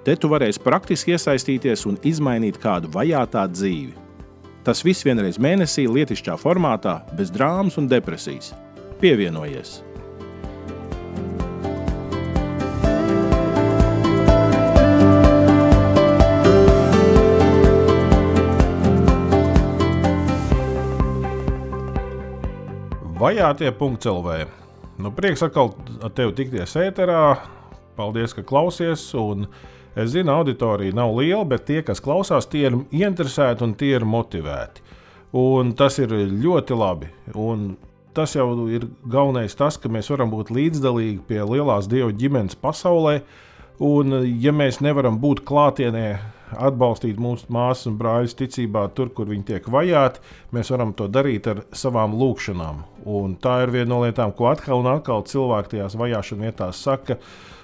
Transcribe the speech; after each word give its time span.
Te 0.00 0.14
tu 0.16 0.30
varēsi 0.32 0.62
praktiski 0.64 1.12
iesaistīties 1.12 1.82
un 1.84 1.98
izmainīt 2.08 2.56
kādu 2.62 2.88
vajātā 2.94 3.42
dzīvi. 3.52 3.92
Tas 4.64 4.80
viss 4.80 5.04
vienreiz 5.04 5.36
mēnesī, 5.36 5.84
lietišķā 5.92 6.38
formātā, 6.40 7.02
bez 7.18 7.28
drāmas 7.32 7.76
un 7.76 7.88
depresijas. 7.88 8.54
Pievienojies! 9.00 9.82
Vajātie.CLV. 23.20 24.38
Nu, 24.96 25.12
prieks 25.12 25.44
atkal 25.44 25.74
ar 26.00 26.16
tevi 26.16 26.32
tikties 26.38 26.72
ēterā. 26.80 27.34
Paldies, 28.00 28.32
ka 28.32 28.46
klausies! 28.48 29.04
Un, 29.20 29.44
Es 29.98 30.12
zinu, 30.12 30.30
auditorija 30.32 30.94
nav 30.94 31.16
liela, 31.18 31.44
bet 31.48 31.66
tie, 31.66 31.80
kas 31.82 32.02
klausās, 32.02 32.46
tie 32.50 32.68
ir 32.68 32.76
interesēti 32.94 33.66
un 33.66 33.74
tie 33.78 33.96
ir 33.98 34.06
motivēti. 34.06 34.84
Un 35.36 35.74
tas 35.78 35.98
ir 36.02 36.12
ļoti 36.14 36.76
labi. 36.78 37.10
Un 37.34 37.72
tas 38.14 38.34
jau 38.34 38.52
ir 38.70 38.86
galvenais, 39.10 39.54
tas, 39.58 39.78
ka 39.78 39.90
mēs 39.90 40.10
varam 40.10 40.30
būt 40.32 40.50
līdzdalīgi 40.54 41.22
pie 41.26 41.40
lielās 41.42 41.90
dievu 41.90 42.14
ģimenes 42.18 42.58
pasaulē. 42.58 43.20
Un, 43.80 44.20
ja 44.42 44.52
mēs 44.52 44.82
nevaram 44.84 45.18
būt 45.22 45.42
klātienē, 45.48 46.06
atbalstīt 46.56 47.20
mūsu 47.20 47.50
māsas 47.52 47.90
un 47.90 47.98
brāļus 48.00 48.36
ticībā, 48.38 48.88
tur, 48.96 49.12
kur 49.14 49.30
viņi 49.30 49.46
tiek 49.52 49.68
vajāti, 49.70 50.22
mēs 50.56 50.72
varam 50.74 50.94
to 50.96 51.06
darīt 51.12 51.46
ar 51.50 51.64
savām 51.76 52.16
lūkšanām. 52.18 52.82
Un 53.10 53.36
tā 53.40 53.62
ir 53.64 53.74
viena 53.74 53.92
no 53.94 54.02
lietām, 54.04 54.34
ko 54.36 54.50
atkal 54.50 54.82
un 54.82 54.90
atkal 54.94 55.24
cilvēki 55.28 55.76
tajās 55.76 55.96
vajāšanas 56.00 56.46
vietās 56.46 56.84
saka. 56.84 57.20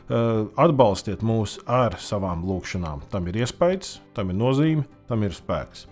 Eh, 0.06 0.44
atbalstiet 0.62 1.22
mūs 1.26 1.56
ar 1.66 1.96
savām 1.98 2.44
lūkšanām. 2.46 3.00
Tam 3.10 3.24
ir 3.26 3.40
iespējas, 3.42 3.96
tam 4.14 4.30
ir 4.30 4.36
nozīme, 4.38 4.84
tam 5.08 5.24
ir 5.26 5.34
spēks. 5.34 5.88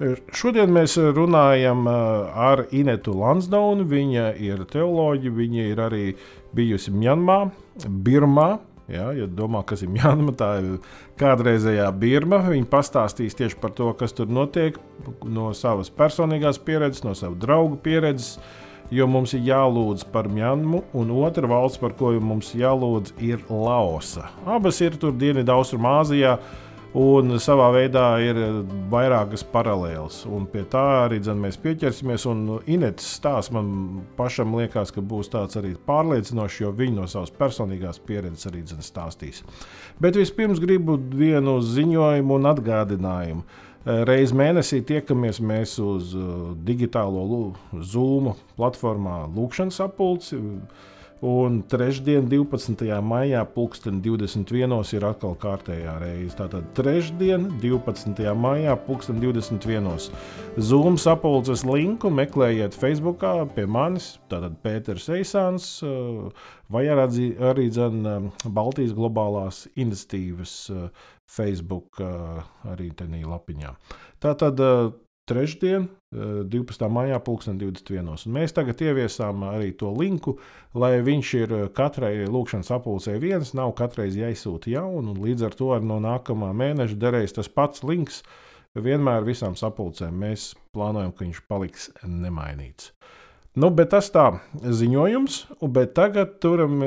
Eh, 0.00 0.14
šodien 0.32 0.72
mēs 0.72 0.96
runājam 0.96 1.84
eh, 1.84 2.30
ar 2.32 2.64
Inetu 2.72 3.12
Lansdownu. 3.20 3.84
Viņa 3.84 4.30
ir 4.40 4.64
teoloģija, 4.64 5.34
viņa 5.36 5.66
ir 5.74 5.82
arī 5.90 6.06
bijusi 6.56 6.94
Mjanmā, 6.94 7.50
Birmā. 7.84 8.48
Ja, 8.90 9.10
ja 9.14 9.26
domā, 9.30 9.62
kas 9.66 9.84
ir 9.84 9.92
Mjanma, 9.94 10.34
tā 10.34 10.48
ir 10.58 10.70
kādreizējā 11.20 11.86
Birma. 12.00 12.40
Viņa 12.50 12.66
pastāstīs 12.70 13.38
tieši 13.38 13.58
par 13.62 13.74
to, 13.78 13.92
kas 13.98 14.16
tur 14.16 14.30
notiek, 14.30 14.78
no 15.22 15.52
savas 15.54 15.92
personīgās 15.94 16.58
pieredzes, 16.66 17.04
no 17.06 17.14
savu 17.18 17.38
draugu 17.40 17.78
pieredzes. 17.84 18.38
Jo 18.90 19.06
mums 19.06 19.36
ir 19.36 19.44
jālūdz 19.46 20.02
par 20.10 20.26
Mjanmu, 20.26 20.80
un 20.98 21.12
otra 21.14 21.46
valsts, 21.46 21.78
par 21.78 21.92
ko 21.94 22.10
mums 22.18 22.50
jālūdz, 22.58 23.14
ir 23.22 23.44
Laosa. 23.46 24.32
Abas 24.50 24.80
ir 24.82 24.98
tur 24.98 25.14
Dienvidu-Austrumāzijā. 25.14 26.34
Un 26.90 27.36
savā 27.38 27.68
veidā 27.70 28.04
ir 28.18 28.38
vairākas 28.90 29.44
paralēlas. 29.46 30.24
Un 30.26 30.48
pie 30.50 30.64
tā 30.66 30.82
arī 31.04 31.20
dzen, 31.22 31.38
mēs 31.38 31.54
pieķersimies. 31.62 32.24
Inês 32.66 33.06
stāsts 33.06 33.52
man 33.54 34.00
pašam 34.16 34.56
liekas, 34.58 34.90
ka 34.90 34.98
būs 34.98 35.30
tāds 35.30 35.54
arī 35.60 35.76
pārliecinošs, 35.86 36.58
jo 36.64 36.72
viņi 36.74 36.96
no 36.98 37.06
savas 37.06 37.30
personīgās 37.30 38.02
pieredzes 38.02 38.50
arī 38.50 38.64
dzen, 38.66 38.82
stāstīs. 38.82 39.44
Bet 40.02 40.18
vispirms 40.18 40.58
gribu 40.58 40.98
vienu 40.98 41.60
ziņojumu 41.62 42.40
un 42.40 42.50
atgādinājumu. 42.50 43.46
Reiz 43.86 44.34
mēnesī 44.36 44.82
tiekamies 44.84 45.38
mēs 45.40 45.78
uz 45.80 46.10
eh, 46.12 46.32
digitālo 46.66 47.22
Zoom 47.80 48.34
platformā 48.58 49.22
Lūkšanas 49.30 49.78
apulci. 49.86 50.36
Un 51.20 51.58
trešdien, 51.68 52.24
12. 52.32 52.86
maijā, 53.04 53.42
2021. 53.44 54.94
ir 54.96 55.04
atkal 55.04 55.34
kārtējā 55.36 55.98
reize. 56.00 56.32
Tātad 56.38 56.70
trešdien, 56.72 57.44
12. 57.60 58.22
maijā, 58.40 58.72
2021. 58.88 60.08
Zoom 60.56 60.96
sapulces 60.96 61.66
linku 61.68 62.08
meklējiet 62.08 62.72
Facebook 62.72 63.20
pie 63.52 63.66
manis, 63.68 64.14
tātad 64.32 64.56
Pēters 64.64 65.10
Eisāns, 65.12 65.68
eh, 65.84 66.32
vai 66.72 66.86
arī, 66.88 67.36
arī 67.36 67.68
dzen, 67.68 68.32
Baltijas 68.48 68.96
globālās 68.96 69.66
iniciatīvas 69.76 70.56
Facebook 71.28 72.00
arī 72.00 72.90
tenī 72.96 73.26
lapiņā. 73.28 73.76
Tātad 74.24 74.56
trešdien, 75.30 75.86
12. 76.10 76.86
maijā, 76.90 77.20
2021. 77.22 78.10
Un 78.26 78.34
mēs 78.34 78.54
tagad 78.56 78.80
ieviesām 78.82 79.44
arī 79.46 79.70
to 79.78 79.92
linku, 79.94 80.36
lai 80.74 80.96
viņš 81.06 81.32
ir 81.38 81.54
katrai 81.76 82.26
lūkšanas 82.26 82.72
apulcē 82.74 83.14
viens, 83.22 83.54
nav 83.54 83.72
katreiz 83.78 84.18
jāizsūta 84.18 84.72
jaunu, 84.74 85.14
un 85.14 85.22
līdz 85.22 85.46
ar 85.46 85.58
to 85.58 85.70
arī 85.76 85.86
no 85.90 86.00
nākamā 86.02 86.50
mēneša 86.56 86.98
derēs 86.98 87.36
tas 87.38 87.50
pats 87.50 87.86
links. 87.86 88.24
Vienmēr 88.78 89.24
visām 89.26 89.56
sapulcēm 89.58 90.14
mēs 90.14 90.52
plānojam, 90.74 91.10
ka 91.10 91.24
viņš 91.24 91.40
paliks 91.50 91.88
nemainīts. 92.06 92.92
Nu, 93.58 93.72
bet 93.74 93.90
tas 93.90 94.12
tā 94.14 94.28
ziņojums, 94.62 95.40
bet 95.74 95.96
tagad 95.98 96.36
turam 96.42 96.78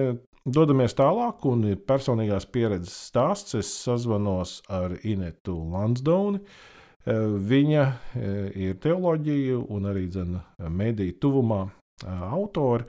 Dodamies 0.43 0.91
tālāk, 0.91 1.45
un 1.47 1.61
personīgās 1.87 2.43
pieredzes 2.51 2.95
stāsts. 3.07 3.55
Es 3.55 3.69
sazvanos 3.85 4.57
ar 4.67 4.97
Inetu 5.07 5.55
Lansdowni. 5.71 6.41
Eh, 6.43 6.72
viņa 7.05 7.83
eh, 7.83 8.51
ir 8.69 8.77
teoloģija 8.79 9.59
un 9.69 9.89
arī 9.91 10.07
mediju 10.69 11.17
tuvumā 11.19 11.63
eh, 11.67 12.23
autori, 12.31 12.85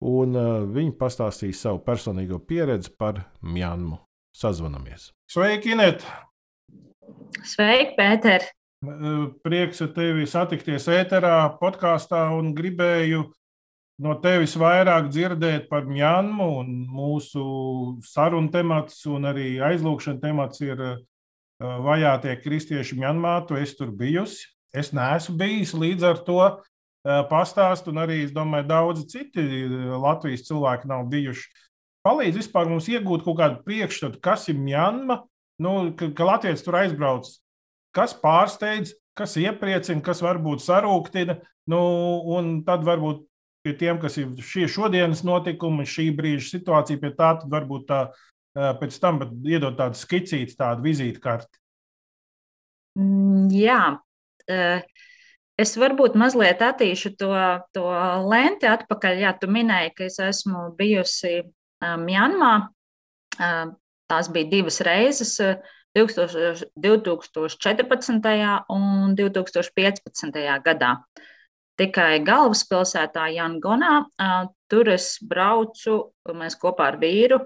un 0.00 0.32
viņa 0.72 0.94
pastāstīs 0.96 1.60
savu 1.60 1.82
personīgo 1.84 2.38
pieredzi 2.40 2.88
par 2.96 3.20
Mjanmu. 3.42 3.98
Sazvanamies! 4.32 5.10
Sveiki, 5.28 5.74
Inet! 5.74 6.06
Sveiki, 7.44 7.98
Pēter! 7.98 8.46
Prieks 9.44 9.82
ar 9.84 9.90
tevi 9.92 10.24
satikties 10.24 10.86
ēterā, 10.88 11.50
podkāstā 11.60 12.22
un 12.32 12.54
gribēju 12.56 13.26
no 14.00 14.14
tevis 14.24 14.54
vairāk 14.56 15.10
dzirdēt 15.12 15.68
par 15.68 15.84
Mjanmu, 15.84 16.48
un 16.62 16.70
mūsu 16.88 17.44
sarunu 18.08 18.48
temats 18.54 19.02
un 19.10 19.28
arī 19.28 19.58
aizlūgšana 19.66 20.22
temats 20.22 20.64
ir 20.64 20.80
uh, 20.80 20.96
vajātie 21.60 22.34
kristieši 22.40 22.98
Mjanmā. 22.98 23.40
Tu 23.48 23.58
esi 23.60 23.76
tur 23.78 23.92
bijusi. 23.94 24.48
Es 24.72 24.92
neesmu 24.94 25.36
bijis 25.40 25.74
līdz 25.74 26.06
ar 26.06 26.20
to 26.26 26.38
uh, 26.40 26.60
pastāstu, 27.30 27.90
un 27.90 28.04
arī 28.04 28.20
es 28.24 28.34
domāju, 28.34 28.68
daudzi 28.70 29.08
citi 29.10 29.42
uh, 29.42 29.96
Latvijas 29.98 30.46
cilvēki 30.46 30.90
nav 30.90 31.08
bijuši. 31.10 31.48
Palīdz 32.06 32.38
vispār 32.40 32.70
mums 32.70 32.86
iegūt 32.88 33.26
kaut 33.26 33.40
kādu 33.42 33.60
priekšstatu, 33.66 34.20
kas 34.24 34.46
ir 34.48 34.56
Mjanma, 34.56 35.20
nu, 35.60 35.90
ka, 35.98 36.08
ka 36.16 36.28
Latvijas 36.28 36.62
tur 36.64 36.78
aizbrauc, 36.80 37.28
kas 37.92 38.14
pārsteidz, 38.16 38.94
kas 39.18 39.36
iepriecina, 39.36 40.00
kas 40.04 40.22
varbūt 40.24 40.62
sarūktina, 40.64 41.40
nu, 41.68 41.82
un 42.32 42.60
tad 42.64 42.86
varbūt 42.86 43.26
pie 43.66 43.74
tiem, 43.76 43.98
kas 44.00 44.16
ir 44.20 44.30
šie 44.40 44.68
šodienas 44.70 45.20
notikumi, 45.26 45.84
šī 45.84 46.08
brīža 46.16 46.54
situācija, 46.54 47.00
pie 47.02 47.12
tā 47.18 47.34
varbūt 47.44 47.88
tā 47.90 48.00
pēc 48.80 48.96
tam 49.00 49.20
iedot 49.46 49.76
tādu 49.78 49.98
skicīti, 49.98 50.56
tādu 50.58 50.84
vizītkarti. 50.86 51.60
Mm, 52.98 53.48
jā. 53.54 53.82
Es 55.60 55.74
varbūt 55.76 56.16
mazliet 56.18 56.62
attīšu 56.64 57.14
to, 57.20 57.34
to 57.76 57.84
lenti 58.30 58.66
atpakaļ. 58.70 59.18
Jā, 59.20 59.34
tu 59.38 59.46
minēji, 59.52 59.92
ka 59.96 60.04
es 60.08 60.16
esmu 60.24 60.70
bijusi 60.78 61.42
Mjanmā. 61.80 62.54
Tās 64.10 64.30
bija 64.32 64.50
divas 64.50 64.80
reizes. 64.86 65.36
2014. 65.90 66.70
un 68.70 69.14
2015. 69.18 70.40
gadā 70.64 70.92
tikai 71.80 72.20
galvaspilsētā 72.24 73.24
Jangonā. 73.34 73.94
Tur 74.70 74.92
es 74.92 75.18
braucu, 75.26 76.14
mēs 76.36 76.54
kopā 76.60 76.92
ar 76.92 76.96
vīru 77.00 77.40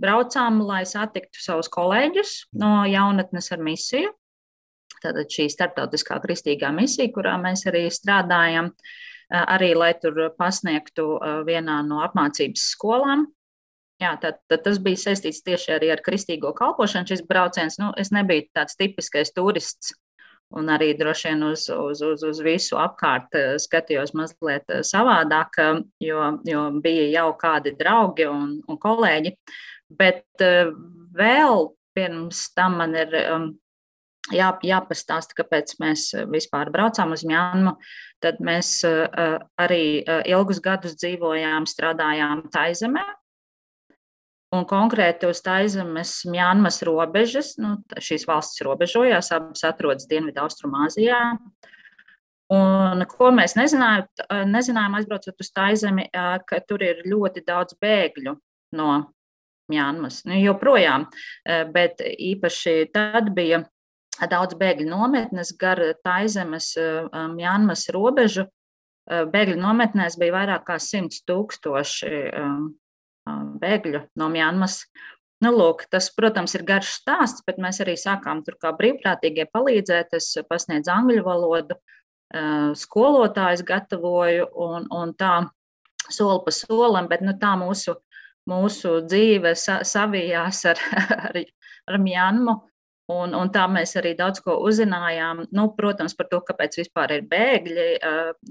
braucām, 0.00 0.60
lai 0.66 0.82
satiktu 0.88 1.42
savus 1.42 1.70
kolēģus 1.72 2.34
no 2.60 2.82
jaunatnes 2.88 3.50
ar 3.54 3.62
misiju. 3.64 4.12
Tātad 5.04 5.28
šī 5.28 5.50
starptautiskā 5.52 6.16
kristīgā 6.22 6.70
misija, 6.72 7.12
kurā 7.12 7.34
mēs 7.40 7.66
arī 7.68 7.86
strādājam, 7.92 8.70
arī 9.28 9.74
lai 9.76 9.92
tur 10.00 10.30
pasniegtu 10.38 11.18
vienā 11.48 11.82
no 11.86 12.00
apmācības 12.06 12.70
skolām. 12.72 13.26
Jā, 14.02 14.16
tad, 14.20 14.40
tad 14.50 14.64
tas 14.64 14.80
bija 14.82 14.98
saistīts 14.98 15.44
tieši 15.46 15.76
arī 15.76 15.92
ar 15.94 16.00
kristīgo 16.04 16.50
kalpošanu. 16.56 17.06
Šis 17.08 17.22
brauciens, 17.28 17.76
nu, 17.78 17.92
es 18.00 18.10
nebiju 18.14 18.48
tāds 18.56 18.74
tipiskais 18.80 19.30
turists, 19.36 19.92
un 20.54 20.70
arī 20.72 20.92
droši 20.98 21.30
vien 21.30 21.44
uz, 21.46 21.66
uz, 21.70 22.02
uz, 22.02 22.24
uz 22.26 22.40
visu 22.44 22.78
apkārt 22.80 23.36
skatījos 23.62 24.14
mazliet 24.18 24.70
savādāk, 24.86 25.60
jo, 26.02 26.26
jo 26.48 26.64
bija 26.84 27.06
jau 27.12 27.28
kādi 27.40 27.74
draugi 27.78 28.26
un, 28.30 28.58
un 28.68 28.80
kolēģi. 28.82 29.34
Bet 29.92 30.24
vēl 30.40 31.68
pirms 31.94 32.46
tam 32.56 32.78
man 32.80 32.94
ir 32.98 33.12
um, 33.22 33.50
jā, 34.34 34.48
jāpastāsta, 34.64 35.36
kāpēc 35.38 35.76
mēs 35.82 36.08
vispār 36.32 36.72
braucām 36.74 37.12
uz 37.14 37.24
Mjānmu. 37.28 37.76
Tad 38.24 38.40
mēs 38.44 38.78
uh, 38.88 39.36
arī 39.60 40.00
ilgus 40.30 40.62
gadus 40.64 40.96
dzīvojām, 40.98 41.68
strādājām 41.68 42.48
Taizemē. 42.54 43.04
Un 44.54 44.66
konkrēti 44.70 45.26
uz 45.26 45.40
Taizemes 45.42 46.20
Mjānmas 46.30 46.78
robežas, 46.86 47.56
nu, 47.58 47.76
šīs 47.98 48.26
valstis 48.28 48.62
robežojās, 48.66 49.32
abas 49.34 49.64
atrodas 49.66 50.06
Dienvidu 50.10 50.44
Austrumāzijā. 50.44 51.20
Un, 52.54 53.02
ko 53.10 53.32
mēs 53.34 53.56
nezinājām, 53.58 54.06
nezinājām 54.52 54.94
aizbraucot 55.00 55.42
uz 55.42 55.50
Taizemi, 55.50 56.06
ka 56.12 56.60
tur 56.68 56.84
ir 56.86 57.02
ļoti 57.08 57.42
daudz 57.46 57.74
bēgļu 57.80 58.36
no 58.78 58.90
Mjānmas. 59.72 60.22
Nu, 60.28 60.36
joprojām, 60.36 61.06
bet 61.72 62.02
īpaši 62.04 62.90
tad 62.94 63.30
bija 63.36 63.62
daudz 64.30 64.58
bēgļu 64.60 64.86
nometnes 64.90 65.54
gar 65.58 65.80
Taizemes, 66.04 66.74
Mjānmas 67.34 67.88
robežu. 67.94 68.46
Bēgļu 69.08 69.58
nometnēs 69.60 70.16
bija 70.20 70.36
vairāk 70.38 70.66
kā 70.68 70.78
100 70.80 71.24
tūkstoši 71.28 72.22
bēgļu 73.60 74.04
no 74.20 74.30
Mjānmas. 74.32 74.84
Nu, 75.44 75.50
lūk, 75.52 75.84
tas, 75.92 76.06
protams, 76.14 76.54
ir 76.56 76.62
garš 76.64 76.94
stāsts, 77.02 77.42
bet 77.44 77.58
mēs 77.60 77.82
arī 77.84 77.98
sākām 78.00 78.40
tur 78.46 78.56
kā 78.60 78.70
brīvprātīgie 78.76 79.44
palīdzēt. 79.52 80.14
Es 80.16 80.30
pasniedzu 80.48 80.92
angļu 80.94 81.24
valodu, 81.26 81.76
skolotājs 82.80 83.64
gatavoju 83.66 84.48
un, 84.64 84.88
un 84.94 85.12
tā 85.18 85.34
soli 86.08 86.40
pa 86.46 86.54
solim, 86.54 87.08
bet 87.10 87.24
nu, 87.24 87.34
tā 87.40 87.54
mūsu 87.60 87.98
mūsu 88.50 89.00
dzīve 89.08 89.54
sa 89.58 89.80
savijās 89.86 90.64
ar, 90.70 90.80
ar, 91.30 91.42
ar 91.88 92.00
Mjanmu. 92.00 92.60
Un, 93.12 93.34
un 93.36 93.50
tā 93.52 93.66
mēs 93.68 93.90
arī 94.00 94.14
daudz 94.16 94.40
ko 94.40 94.54
uzzinājām. 94.64 95.42
Nu, 95.52 95.66
protams, 95.76 96.14
par 96.16 96.30
to, 96.30 96.38
kāpēc 96.40 96.78
vispār 96.78 97.12
ir 97.18 97.26
bēgļi, 97.28 97.88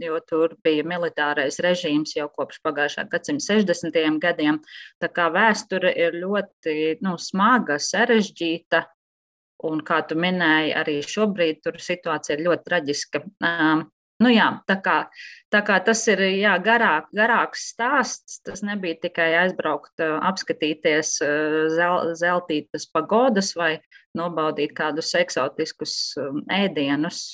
jo 0.06 0.20
tur 0.30 0.54
bija 0.62 0.86
militārais 0.86 1.58
režīms 1.64 2.14
jau 2.14 2.28
kopš 2.30 2.60
pagājušā 2.62 3.08
gadsimta 3.10 3.48
60. 3.48 3.98
gadiem. 4.22 4.60
Tā 5.02 5.10
kā 5.10 5.32
vēsture 5.34 5.96
ir 5.98 6.20
ļoti 6.22 7.00
nu, 7.02 7.16
smaga, 7.18 7.80
sarežģīta. 7.82 8.84
Un, 9.64 9.82
kā 9.88 10.04
tu 10.06 10.20
minēji, 10.20 10.74
arī 10.76 11.00
šobrīd 11.08 11.66
situācija 11.80 12.38
ir 12.38 12.46
ļoti 12.46 12.66
traģiska. 12.68 13.24
Nu, 14.24 14.32
jā, 14.32 14.48
tā, 14.70 14.78
kā, 14.80 14.98
tā 15.52 15.60
kā 15.68 15.78
tas 15.84 16.02
ir 16.08 16.22
jā, 16.38 16.54
garāk, 16.64 17.10
garāks 17.16 17.68
stāsts, 17.74 18.40
tas 18.46 18.64
nebija 18.64 19.02
tikai 19.04 19.34
aizbraukt, 19.42 20.00
apskatīties 20.00 21.18
zel, 21.76 22.14
zeltītas 22.20 22.88
pagodas 22.94 23.52
vai 23.60 23.74
nobaudīt 24.16 24.76
kādus 24.78 25.12
eksotiskus 25.20 26.14
ēdienus. 26.52 27.26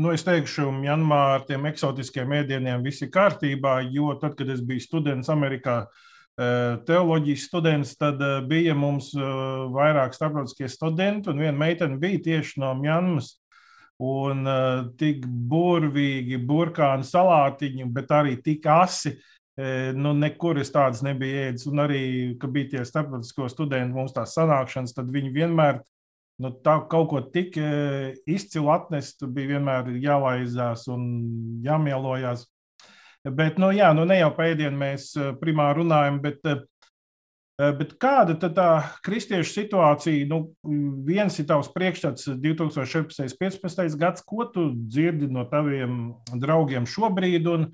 Nu, 0.00 0.12
es 0.14 0.22
teikšu, 0.24 0.70
Janmā 0.86 1.18
ar 1.34 1.42
tiem 1.48 1.66
eksotiskiem 1.68 2.32
ēdieniem 2.38 2.86
viss 2.86 3.04
ir 3.04 3.10
kārtībā, 3.12 3.80
jo 3.92 4.14
tad, 4.22 4.38
kad 4.38 4.48
es 4.48 4.62
biju 4.64 4.80
students 4.80 5.28
Amerikā, 5.32 5.82
teoloģijas 6.88 7.44
students, 7.50 7.92
tad 8.00 8.22
bija 8.48 8.72
mums 8.78 9.10
vairāk 9.74 10.14
starptautiskie 10.16 10.70
studenti, 10.72 11.28
un 11.28 11.42
viena 11.42 11.58
meitene 11.58 12.00
bija 12.00 12.22
tieši 12.30 12.62
no 12.62 12.72
Mjanmas 12.78 13.34
un 14.00 14.46
uh, 14.48 14.86
tik 15.00 15.26
burvīgi 15.26 16.40
burkānu 16.48 17.04
salātiņu, 17.04 17.90
bet 17.92 18.14
arī 18.16 18.38
tik 18.44 18.66
asi. 18.72 19.18
E, 19.60 19.92
nu, 19.92 20.14
nekur 20.16 20.60
es 20.62 20.70
tādas 20.72 21.02
nebiju 21.04 21.40
ēdis. 21.50 21.66
Un 21.68 21.82
arī, 21.82 22.02
kad 22.40 22.52
bija 22.54 22.70
tie 22.74 22.84
starptautisko 22.86 23.48
studentu 23.52 23.98
mums 23.98 24.14
tās 24.16 24.32
sanākšanas, 24.38 24.94
tad 24.96 25.10
viņi 25.12 25.32
vienmēr 25.34 25.82
nu, 26.40 26.52
tā, 26.64 26.78
kaut 26.88 27.10
ko 27.10 27.20
tik 27.34 27.58
e, 27.60 27.72
izcilu 28.30 28.70
atnest, 28.72 29.18
tur 29.20 29.32
bija 29.34 29.56
vienmēr 29.56 29.90
jālaizās 30.00 30.86
un 30.92 31.04
jāmielojās. 31.66 32.46
Bet, 33.26 33.58
nu, 33.60 33.68
jā, 33.76 33.90
nu, 33.92 34.06
ne 34.08 34.16
jau 34.22 34.30
pēdienu 34.38 34.80
mēs 34.80 35.10
primāri 35.42 35.82
runājam, 35.82 36.22
bet 36.24 36.40
bet 37.78 37.94
kāda 38.00 38.36
tad 38.40 38.54
tā 38.56 38.68
kristiešu 39.04 39.52
situācija? 39.52 40.28
Nu, 40.30 40.54
viens 41.06 41.34
ir 41.40 41.48
tavs 41.50 41.68
priekšstats 41.74 42.30
2014. 42.40 43.36
15. 43.40 43.96
gads, 44.00 44.24
ko 44.24 44.46
tu 44.48 44.70
dzirdi 44.74 45.28
no 45.32 45.44
taviem 45.50 46.14
draugiem 46.40 46.88
šobrīd 46.88 47.48
un 47.50 47.66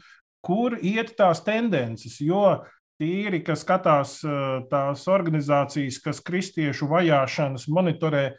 kur 0.47 0.79
iet 0.81 1.15
tās 1.19 1.45
tendences? 1.47 2.19
Jo 2.25 2.65
tīri, 3.01 3.43
kas 3.45 3.63
skatās 3.65 4.19
eh, 4.25 4.45
tās 4.71 5.07
organizācijas, 5.13 6.01
kas 6.05 6.23
kristiešu 6.25 6.89
vajāšanas 6.91 7.69
monitorē 7.73 8.31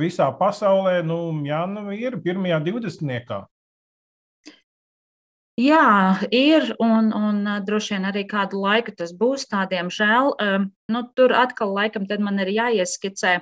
visā 0.00 0.30
pasaulē, 0.38 1.02
nu, 1.06 1.18
Jāna 1.46 1.90
ir 1.94 2.16
pirmajā 2.22 2.60
divdesmitniekā. 2.64 3.44
Jā, 5.54 6.18
ir, 6.34 6.72
un, 6.82 7.12
un 7.14 7.44
droši 7.62 7.94
vien 7.94 8.08
arī 8.08 8.24
kādu 8.26 8.58
laiku 8.58 8.90
tas 8.98 9.12
būs. 9.14 9.46
Tādiem 9.52 9.86
žēl. 9.86 10.32
Nu, 10.90 11.02
tur 11.14 11.34
atkal 11.38 11.70
laikam 11.76 12.08
man 12.18 12.42
ir 12.42 12.50
jāieskicē. 12.50 13.36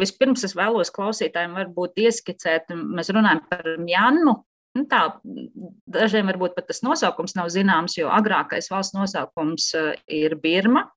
Vispirms 0.00 0.42
es 0.44 0.56
vēlos 0.58 0.90
klausītājiem 0.92 1.54
varbūt 1.54 2.02
ieskicēt, 2.02 2.74
mēs 2.74 3.12
runājam 3.14 3.44
par 3.48 3.68
Mjanmu. 3.78 4.34
Nu, 4.72 4.82
tā, 4.88 5.04
dažiem 5.86 6.26
varbūt 6.32 6.56
pat 6.56 6.66
tas 6.66 6.82
nosaukums 6.82 7.36
nav 7.36 7.52
zināms, 7.52 7.94
jo 8.00 8.10
agrākais 8.10 8.70
valsts 8.72 8.96
nosaukums 8.96 9.68
ir 10.10 10.34
Birma. 10.40 10.88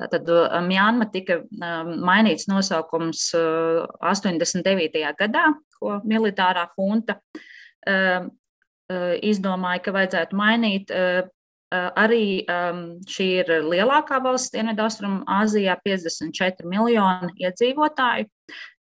Tātad 0.00 0.28
Mjanma 0.66 1.08
tika 1.12 1.40
mainīts 1.48 2.44
nosaukums 2.50 3.30
89. 3.32 5.00
gadā, 5.16 5.46
ko 5.78 5.96
militārā 6.04 6.66
hunta 6.76 7.16
izdomāja, 9.22 9.84
ka 9.84 9.94
vajadzētu 9.94 10.38
mainīt. 10.38 10.90
Eh, 10.90 11.22
eh, 11.70 11.90
arī 11.96 12.44
šī 13.06 13.26
ir 13.40 13.52
lielākā 13.62 14.18
valsts 14.22 14.50
Dienvidaustrum 14.54 15.24
Āzijā, 15.26 15.76
54 15.84 16.66
miljoni 16.66 17.30
iedzīvotāju. 17.38 18.26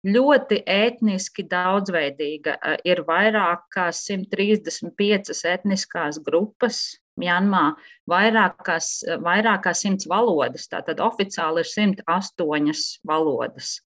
Ļoti 0.06 0.64
etniski 0.66 1.46
daudzveidīga. 1.46 2.58
Ir 2.84 3.04
vairāk 3.06 3.68
kā 3.76 3.92
135 3.94 5.46
etniskās 5.46 6.18
grupas 6.24 6.98
Mjanmā, 7.20 7.76
vairāk 8.10 8.64
kā, 8.64 8.80
vairāk 9.20 9.66
kā 9.68 9.74
100 9.76 10.08
valodas. 10.08 10.70
Tātad 10.72 10.98
oficiāli 11.04 11.66
ir 11.66 11.70
108 11.70 13.00
valodas. 13.06 13.82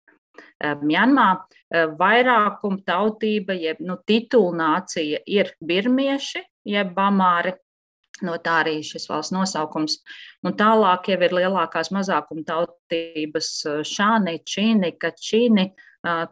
Mjanmā 0.60 1.28
vairākuma 1.70 2.82
tautība, 2.86 3.54
jeb 3.54 3.80
nu, 3.84 3.96
titulnācija 4.06 5.22
ir 5.26 5.52
birmieši, 5.62 6.42
jeb 6.68 6.94
bamāri. 6.96 7.54
No 8.20 8.34
tā 8.36 8.58
arī 8.60 8.80
šis 8.84 9.06
valsts 9.08 9.32
nosaukums. 9.32 10.00
Un 10.44 10.52
tālāk 10.58 11.08
jau 11.08 11.16
ir 11.24 11.32
lielākās 11.38 11.88
mazākuma 11.94 12.44
tautības 12.44 13.48
šāni, 13.88 14.42
čīni, 14.44 14.92
kačīni. 15.00 15.70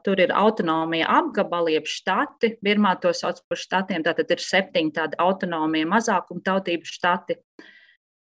Tur 0.05 0.21
ir 0.21 0.35
autonomija 0.37 1.09
apgabali, 1.17 1.79
jeb 1.79 1.89
štati. 1.89 2.59
Birmā 2.65 2.93
to 3.01 3.15
sauc 3.17 3.41
par 3.49 3.61
štatiem. 3.61 4.05
Tātad 4.05 4.37
ir 4.37 4.45
septiņi 4.45 4.95
tādi 5.01 5.21
autonomija 5.23 5.89
mazākuma 5.89 6.45
tautību 6.45 6.89
štati. 6.89 7.39
Uh, 7.39 7.73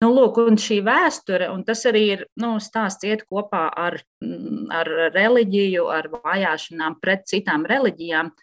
Nu, 0.03 0.09
lūk, 0.11 0.41
un 0.43 0.57
šī 0.59 0.81
vēsture, 0.83 1.47
un 1.53 1.63
tas 1.63 1.85
arī 1.87 2.03
ir 2.17 2.23
nu, 2.41 2.57
stāsts 2.59 3.07
iet 3.07 3.23
kopā 3.31 3.69
ar, 3.79 4.01
mm, 4.23 4.65
ar 4.75 4.89
reliģiju, 5.15 5.85
ar 5.87 6.09
vajāšanām 6.11 6.97
pret 7.01 7.23
citām 7.31 7.63
reliģijām. 7.69 8.33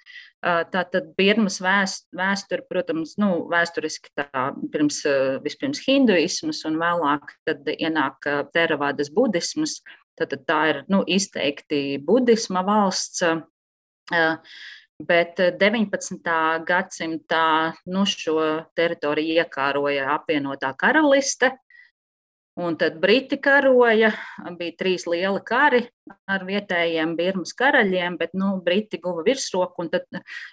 Tātad 0.43 1.13
Birmas 1.15 1.61
vēst, 1.63 2.09
vēsture, 2.19 2.65
protams, 2.67 3.13
nu, 3.23 3.45
vēsturiski 3.53 4.11
tā 4.19 4.49
pirms, 4.73 5.05
vispirms 5.45 5.85
hinduisms 5.85 6.65
un 6.67 6.81
vēlāk 6.81 7.37
tad 7.47 7.69
ienāk 7.77 8.27
teravādas 8.51 9.13
budisms. 9.15 9.83
Tad 10.19 10.35
tā 10.49 10.59
ir 10.73 10.81
nu, 10.91 11.05
izteikti 11.07 12.01
budisma 12.03 12.65
valsts. 12.67 13.23
Bet 15.03 15.41
19. 15.59 16.21
Eh, 16.27 16.63
gadsimtā 16.69 17.47
nu, 17.91 18.05
šo 18.07 18.39
teritoriju 18.77 19.43
iekāroja 19.43 20.09
apvienotā 20.17 20.73
karaliste. 20.79 21.53
Un 22.61 22.77
tad 22.77 22.99
Briti 23.01 23.39
karoja, 23.41 24.11
bija 24.59 24.75
trīs 24.77 25.07
lieli 25.09 25.41
kari 25.41 25.87
ar 26.29 26.43
vietējiem 26.45 27.15
Birmas 27.17 27.55
karaļiem, 27.57 28.19
bet 28.21 28.35
nu, 28.37 28.59
Briti 28.61 29.01
guva 29.01 29.25
virsroku, 29.25 29.87
un 29.87 29.89
tad 29.95 30.05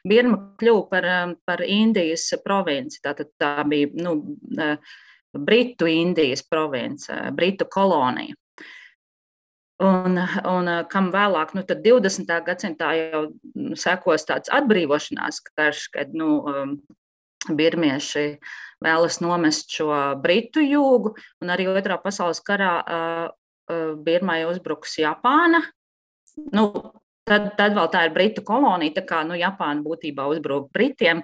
Birma 0.07 0.39
kļuva 0.61 0.87
par, 0.89 1.05
eh, 1.05 1.35
par 1.45 1.63
Indijas 1.67 2.31
provinci. 2.45 3.01
Tā, 3.03 3.15
tā 3.37 3.67
bija 3.67 3.91
nu, 3.93 4.37
eh, 4.57 4.77
Britu 5.37 5.85
Indijas 5.85 6.41
province, 6.41 7.13
Britu 7.31 7.65
kolonija. 7.65 8.33
Un, 9.79 10.19
un 10.43 10.69
kam 10.91 11.07
vēlāk, 11.13 11.53
nu, 11.55 11.63
20. 11.63 12.31
gadsimtā 12.43 12.89
jau 12.97 13.21
sekos 13.79 14.27
tāds 14.27 14.51
atbrīvošanās 14.51 15.39
karš, 15.47 15.85
kad 15.93 16.11
nu, 16.11 16.41
birmieši 17.47 18.25
vēlas 18.83 19.19
nomest 19.23 19.71
šo 19.71 19.93
britu 20.19 20.63
jūgu, 20.63 21.13
un 21.39 21.53
arī 21.53 21.69
Otrā 21.71 21.99
pasaules 22.03 22.43
karā 22.43 22.73
Birmai 24.03 24.41
uzbruks 24.49 24.97
Japāna. 24.99 25.61
Nu, 26.51 26.65
tad, 27.29 27.53
tad 27.59 27.75
vēl 27.77 27.89
tā 27.93 28.05
ir 28.07 28.13
Britu 28.15 28.43
kolonija, 28.45 28.97
tā 28.99 29.05
kā 29.07 29.21
nu, 29.27 29.37
Japāna 29.39 29.85
būtībā 29.85 30.25
uzbruk 30.31 30.71
Britiem. 30.75 31.23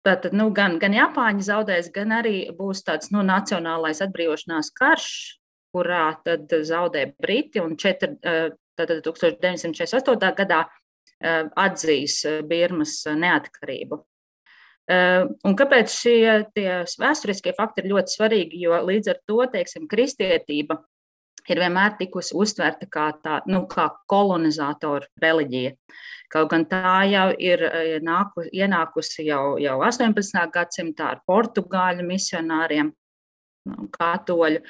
Tātad 0.00 0.32
nu, 0.32 0.48
gan, 0.56 0.78
gan 0.80 0.96
Japāņi 0.96 1.44
zaudēs, 1.44 1.90
gan 1.92 2.14
arī 2.16 2.48
būs 2.56 2.80
tāds 2.86 3.12
nu, 3.12 3.20
nacionālais 3.26 4.00
atbrīvošanās 4.00 4.72
karš, 4.78 5.10
kurā 5.74 6.04
tad 6.24 6.52
zaudē 6.66 7.06
Briti 7.20 7.62
un 7.62 7.76
4, 7.78 8.12
tātad 8.78 9.02
1948. 9.06 10.34
gadā 10.42 10.64
atzīs 11.20 12.22
Birmas 12.48 13.02
neatkarību. 13.06 14.00
Un 14.90 15.54
kāpēc 15.54 15.92
šie 15.92 16.22
vēsturiskie 16.56 17.52
fakti 17.54 17.84
ir 17.84 17.92
ļoti 17.92 18.16
svarīgi? 18.16 18.62
Jo 18.64 18.80
līdz 18.82 19.12
ar 19.12 19.20
to, 19.28 19.38
teiksim, 19.52 19.86
kristietība 19.90 20.80
ir 21.50 21.60
vienmēr 21.62 21.94
tikusi 21.98 22.34
uztverta 22.38 22.88
kā, 22.90 23.10
tā, 23.22 23.40
nu, 23.50 23.64
kā 23.70 23.88
kolonizatoru 24.10 25.06
reliģija. 25.22 25.76
Kaut 26.30 26.50
gan 26.52 26.64
tā 26.70 26.94
jau 27.10 27.28
ir 27.42 27.62
nāku, 28.06 28.44
ienākusi 28.54 29.26
jau, 29.26 29.56
jau 29.62 29.76
18. 29.86 30.44
gadsimtā 30.54 31.08
ar 31.14 31.22
portugāļu 31.26 32.06
misionāriem, 32.06 32.92
nu, 33.70 33.88
katoļu. 33.94 34.62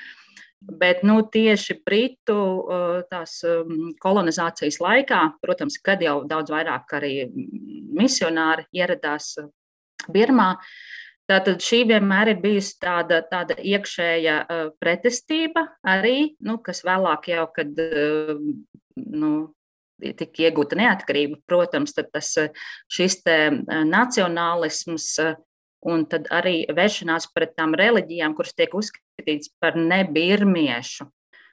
Bet 0.60 1.00
nu, 1.08 1.22
tieši 1.24 1.78
Britu 1.86 2.40
tās, 3.08 3.38
kolonizācijas 4.02 4.76
laikā, 4.82 5.20
protams, 5.40 5.78
kad 5.80 6.02
jau 6.04 6.18
daudz 6.28 6.52
vairāk 6.52 6.96
arī 7.00 7.14
misionāri 7.96 8.66
ieradās 8.76 9.38
Birmā, 10.12 10.54
Tātad 11.30 11.62
šī 11.62 11.84
vienmēr 11.86 12.32
ir 12.32 12.40
bijusi 12.42 12.72
tāda, 12.82 13.20
tāda 13.30 13.54
iekšēja 13.54 14.36
pretestība 14.82 15.62
arī, 15.86 16.32
nu, 16.42 16.56
kas 16.58 16.82
vēlāk 16.82 17.28
jau, 17.30 17.44
kad 17.54 17.78
nu, 18.96 19.30
tika 20.00 20.46
iegūta 20.48 20.78
neatkarība, 20.80 21.38
protams, 21.46 21.94
tas 21.94 22.32
šis 22.90 23.20
te 23.22 23.36
nacionālisms 23.86 25.06
un 25.86 26.04
tad 26.10 26.28
arī 26.34 26.64
vēršanās 26.76 27.30
pret 27.34 27.54
tām 27.56 27.74
reliģijām, 27.78 28.34
kuras 28.36 28.56
tiek 28.56 28.74
uzskatītas 28.76 29.52
par 29.60 29.78
nebirmiešu. 29.80 31.08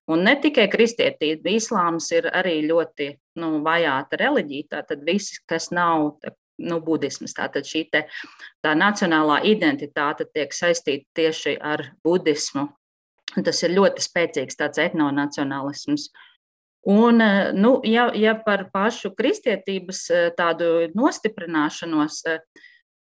Un 0.08 0.24
ne 0.24 0.38
tikai 0.40 0.70
kristietība, 0.72 1.52
islāms 1.52 2.08
ir 2.16 2.30
arī 2.32 2.62
ļoti 2.68 3.10
nu, 3.42 3.58
vajāta 3.64 4.20
reliģija. 4.22 4.70
Tātad 4.78 5.04
viss, 5.08 5.42
kas 5.48 5.68
nav 5.76 6.14
nu, 6.64 6.80
budisms. 6.84 7.36
Tātad 7.36 7.68
šī 7.68 7.84
te, 7.92 8.06
tā 8.64 8.72
nacionālā 8.78 9.42
identitāte 9.52 10.28
tiek 10.32 10.56
saistīta 10.56 11.06
tieši 11.20 11.58
ar 11.60 11.90
budismu. 12.08 12.70
Un 13.36 13.44
tas 13.44 13.60
ir 13.68 13.76
ļoti 13.76 14.04
spēcīgs 14.06 14.58
tāds 14.60 14.80
etnonacionālisms. 14.80 16.08
Un, 16.88 17.20
nu, 17.60 17.74
ja, 17.84 18.08
ja 18.16 18.38
par 18.40 18.70
pašu 18.72 19.12
kristietības 19.18 20.06
tādu 20.38 20.88
nostiprināšanos, 20.96 22.22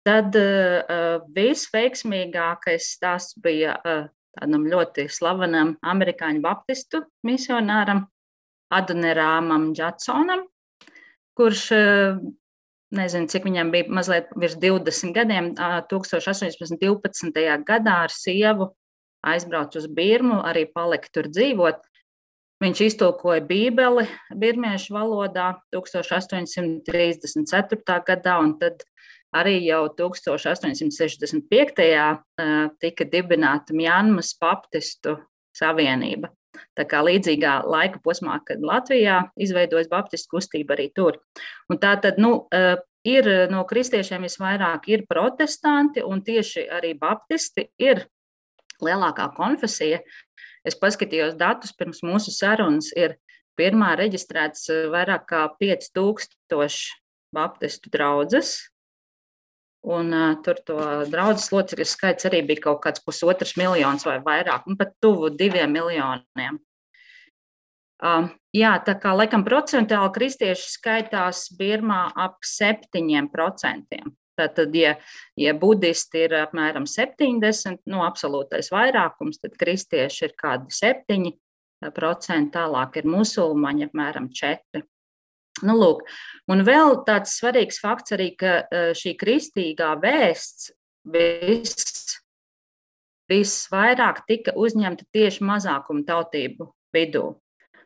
tad 0.05 0.37
visveiksmīgākais 1.35 2.91
tas 3.01 3.33
bija 3.41 3.79
tādam 4.35 4.67
ļoti 4.69 5.07
slavenam 5.13 5.77
amerikāņu 5.83 6.43
baptistu 6.45 7.05
misionāram 7.27 8.07
Adnerāmam 8.75 9.73
Džatsonam, 9.77 10.43
kurš 11.39 11.69
nezinu, 12.95 13.27
cik 13.31 13.45
viņam 13.49 13.71
bija 13.75 13.85
mazliet 13.93 14.27
virs 14.39 14.57
20 14.61 15.13
gadiem, 15.17 15.47
1812. 15.91 17.65
gadā 17.67 17.95
ar 18.07 18.13
sievu 18.13 18.67
aizbrauca 19.25 19.79
uz 19.81 19.87
Birmu, 19.89 20.43
arī 20.45 20.73
palika 20.73 21.09
tur 21.13 21.29
dzīvot. 21.33 21.79
Viņš 22.63 22.81
iztulkoja 22.87 23.41
Bībeli 23.45 24.07
birmiešu 24.41 24.95
valodā 24.95 25.55
1834. 25.75 28.05
gadā, 28.07 28.39
un 28.41 28.59
tad 28.61 28.85
arī 29.35 29.59
jau 29.67 29.89
1865. 29.99 32.23
tika 32.81 33.05
dibināta 33.11 33.75
Mjanmas 33.77 34.35
Baptistu 34.41 35.19
savienība. 35.57 36.29
Tā 36.79 36.85
kā 36.87 37.01
līdzīgā 37.03 37.65
laika 37.67 37.99
posmā, 38.03 38.39
kad 38.47 38.63
Latvijā 38.63 39.25
izveidojas 39.41 39.89
Baptistu 39.91 40.37
kustība 40.37 40.77
arī 40.77 40.91
tur. 40.95 41.19
Un 41.71 41.79
tā 41.83 41.97
tad 42.03 42.19
nu, 42.23 42.47
ir 43.07 43.29
no 43.51 43.65
kristiešiem 43.69 44.23
visvairāk 44.27 44.89
ir 44.91 45.07
protestanti, 45.11 46.03
un 46.03 46.23
tieši 46.25 46.69
arī 46.73 46.95
Baptisti 46.99 47.69
ir 47.83 48.07
lielākā 48.83 49.29
konfesija. 49.37 50.01
Es 50.65 50.79
paskatījos 50.81 51.37
datus 51.39 51.75
pirms 51.77 52.01
mūsu 52.07 52.33
sarunas, 52.35 52.91
ir 52.97 53.19
pirmā 53.59 53.95
reģistrēts 54.01 54.71
vairāk 54.93 55.27
kā 55.31 55.47
5000 55.61 57.03
Baptistu 57.35 57.91
draugus. 57.91 58.74
Un 59.85 60.13
uh, 60.17 60.31
tur 60.41 60.57
to 60.65 60.79
draugu 61.13 61.43
locekļu 61.53 61.85
skaits 61.85 62.25
arī 62.25 62.41
bija 62.49 62.71
kaut 62.71 62.81
kāds 62.87 63.03
pusotrs 63.05 63.53
miljons 63.61 64.07
vai 64.09 64.17
vairāk, 64.25 64.65
un 64.65 64.79
pat 64.81 64.95
tuvu 65.05 65.29
diviem 65.37 65.75
miljoniem. 65.77 66.57
Uh, 68.05 68.31
jā, 68.57 68.73
tā 68.85 68.95
kā 69.01 69.13
laikam 69.13 69.45
procentuāli 69.45 70.13
kristieši 70.17 70.71
skaitās 70.79 71.47
Birmā 71.59 72.07
ap 72.17 72.41
7%. 72.49 74.01
Tātad, 74.35 74.75
ja, 74.75 74.97
ja 75.39 75.53
budisti 75.55 76.25
ir 76.27 76.35
apmēram 76.41 76.89
70, 76.91 77.85
nu, 77.93 78.01
absolūtais 78.03 78.73
vairākums, 78.75 79.39
tad 79.45 79.55
kristieši 79.61 80.25
ir 80.27 80.35
kādi 80.41 80.75
7%, 80.75 82.51
tālāk 82.57 82.99
ir 82.99 83.13
musulmaņi 83.15 83.91
apmēram 83.91 84.33
4%. 84.33 84.89
Nu, 85.63 85.77
lūk, 85.79 86.03
un 86.51 86.65
vēl 86.67 86.97
tāds 87.07 87.37
svarīgs 87.39 87.79
fakts 87.83 88.17
arī, 88.17 88.33
ka 88.35 88.65
e, 88.67 88.81
šī 88.99 89.13
kristīgā 89.21 89.93
vēsts 90.03 90.73
viss, 91.07 92.17
visvairāk 93.31 94.25
tika 94.27 94.57
uzņemta 94.59 95.07
tieši 95.15 95.47
mazākuma 95.47 96.03
tautību 96.09 96.73
vidū. 96.95 97.29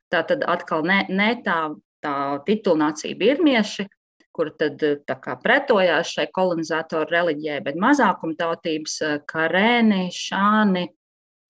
Tā 0.09 0.23
tad 0.25 0.47
atkal 0.49 0.87
ne, 0.89 1.03
ne 1.13 1.35
tā, 1.45 1.59
tā 2.01 2.17
titulnācija 2.49 3.19
birmieši, 3.21 3.85
kur 4.33 4.55
tad 4.57 4.81
e, 4.81 4.95
kā, 5.05 5.37
pretojās 5.45 6.15
šai 6.17 6.31
kolonizatoru 6.33 7.13
reliģijai, 7.13 7.61
bet 7.69 7.77
mazākuma 7.77 8.39
tautības 8.39 8.97
e, 9.05 9.13
karēni, 9.29 10.07
šāni, 10.15 10.87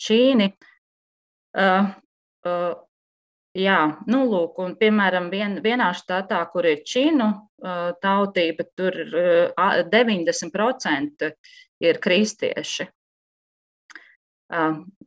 šīni. 0.03 0.51
Uh, 1.59 1.89
uh, 2.47 2.75
Jā, 3.57 3.79
nu, 4.07 4.27
lūk, 4.29 4.59
un, 4.61 4.75
piemēram, 4.77 5.31
vien, 5.33 5.57
vienā 5.65 5.89
štatā, 5.97 6.43
kur 6.53 6.67
ir 6.69 6.83
činu 6.87 7.31
tautība, 8.03 8.67
tur 8.77 8.95
90% 9.89 11.31
ir 11.81 11.99
kristieši. 12.05 12.87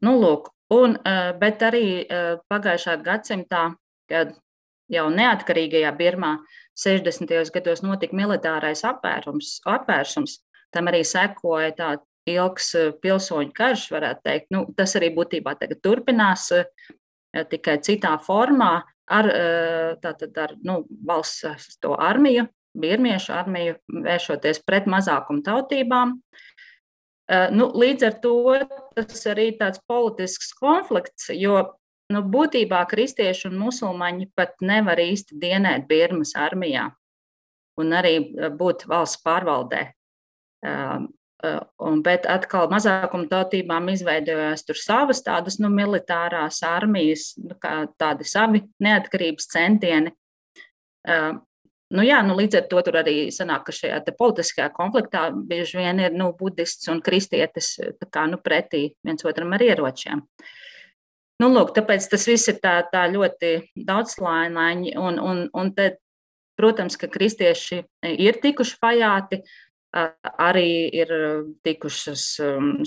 Nu, 0.02 0.16
lūk, 0.18 0.50
un, 0.74 0.98
bet 1.40 1.62
arī 1.70 1.86
pagājušā 2.52 2.98
gadsimtā, 3.06 3.64
kad 4.10 4.34
jau 4.92 5.08
neatkarīgajā 5.14 5.92
Birmā 5.96 6.36
60. 6.82 7.54
gados 7.54 7.86
notika 7.86 8.18
militārais 8.18 8.82
apvērums, 8.90 9.60
apvērsums, 9.70 10.42
tam 10.74 10.90
arī 10.92 11.06
sekoja 11.08 11.72
tāds 11.78 12.04
ilgs 12.30 12.74
pilsoņu 13.02 13.54
karš, 13.56 13.88
varētu 13.94 14.22
teikt. 14.28 14.52
Nu, 14.54 14.66
tas 14.78 14.94
arī 15.00 15.10
būtībā 15.16 15.56
tagad 15.62 15.80
turpinās 15.82 16.52
tikai 17.32 17.78
citā 17.84 18.16
formā 18.22 18.74
ar, 19.12 19.30
tātad, 20.04 20.38
ar 20.38 20.56
nu, 20.64 20.82
valsts 21.08 21.78
to 21.84 21.96
armiju, 22.00 22.48
birmiešu 22.78 23.34
armiju, 23.36 23.76
vēršoties 24.06 24.64
pret 24.68 24.88
mazākumu 24.92 25.44
tautībām. 25.46 26.16
Nu, 27.56 27.68
līdz 27.80 28.08
ar 28.08 28.18
to 28.24 28.36
tas 28.98 29.28
arī 29.32 29.52
tāds 29.60 29.80
politisks 29.88 30.52
konflikts, 30.58 31.30
jo 31.36 31.62
nu, 32.12 32.24
būtībā 32.28 32.82
kristieši 32.92 33.48
un 33.52 33.60
musulmaņi 33.62 34.32
pat 34.36 34.58
nevar 34.64 35.00
īsti 35.00 35.40
dienēt 35.40 35.88
Birmas 35.88 36.36
armijā 36.36 36.90
un 37.80 37.96
arī 37.96 38.18
būt 38.60 38.86
valsts 38.92 39.24
pārvaldē. 39.24 39.86
Eh, 41.42 41.60
un, 41.82 42.02
bet 42.06 42.28
atkal 42.30 42.68
mazākuma 42.70 43.26
tautībām 43.32 43.88
izveidojās 43.90 44.62
tur 44.68 44.78
savas 44.78 45.24
tādas 45.26 45.58
nu, 45.62 45.72
militārās 45.74 46.60
armijas, 46.68 47.32
nu, 47.42 47.56
kā 47.62 47.88
tādi 47.98 48.28
savi 48.30 48.62
neatkarības 48.84 49.50
centieni. 49.56 50.14
Uh, 51.02 51.40
Nu, 51.92 52.06
jā, 52.08 52.22
nu, 52.24 52.38
līdz 52.40 52.56
ar 52.56 52.68
to 52.72 52.82
tur 52.88 52.96
arī 53.02 53.14
sanāk, 53.36 53.66
ka 53.68 53.74
šajā 53.76 53.98
politiskajā 54.16 54.70
konfliktā 54.72 55.26
bieži 55.36 55.82
vien 55.82 55.98
ir 56.00 56.14
nu, 56.16 56.30
budists 56.40 56.88
un 56.88 57.02
kristietis 57.04 57.74
kā, 58.08 58.24
nu, 58.32 58.40
pretī 58.40 58.94
viens 59.04 59.26
otram 59.28 59.52
ar 59.58 59.66
ieročiem. 59.66 60.22
Nu, 61.44 61.50
lūk, 61.52 61.74
tāpēc 61.76 62.08
tas 62.14 62.28
viss 62.30 62.48
ir 62.48 62.62
tā, 62.64 62.78
tā 62.94 63.02
ļoti 63.12 63.52
daudzslāņaini. 63.90 64.94
Un, 65.04 65.20
un, 65.20 65.44
un 65.52 65.74
tad, 65.76 66.00
protams, 66.56 66.96
ka 66.96 67.12
kristieši 67.12 67.82
ir 68.14 68.40
tikuši 68.40 68.80
vajāti, 68.80 69.42
arī 69.92 70.88
ir 70.96 71.10
tikušas 71.68 72.24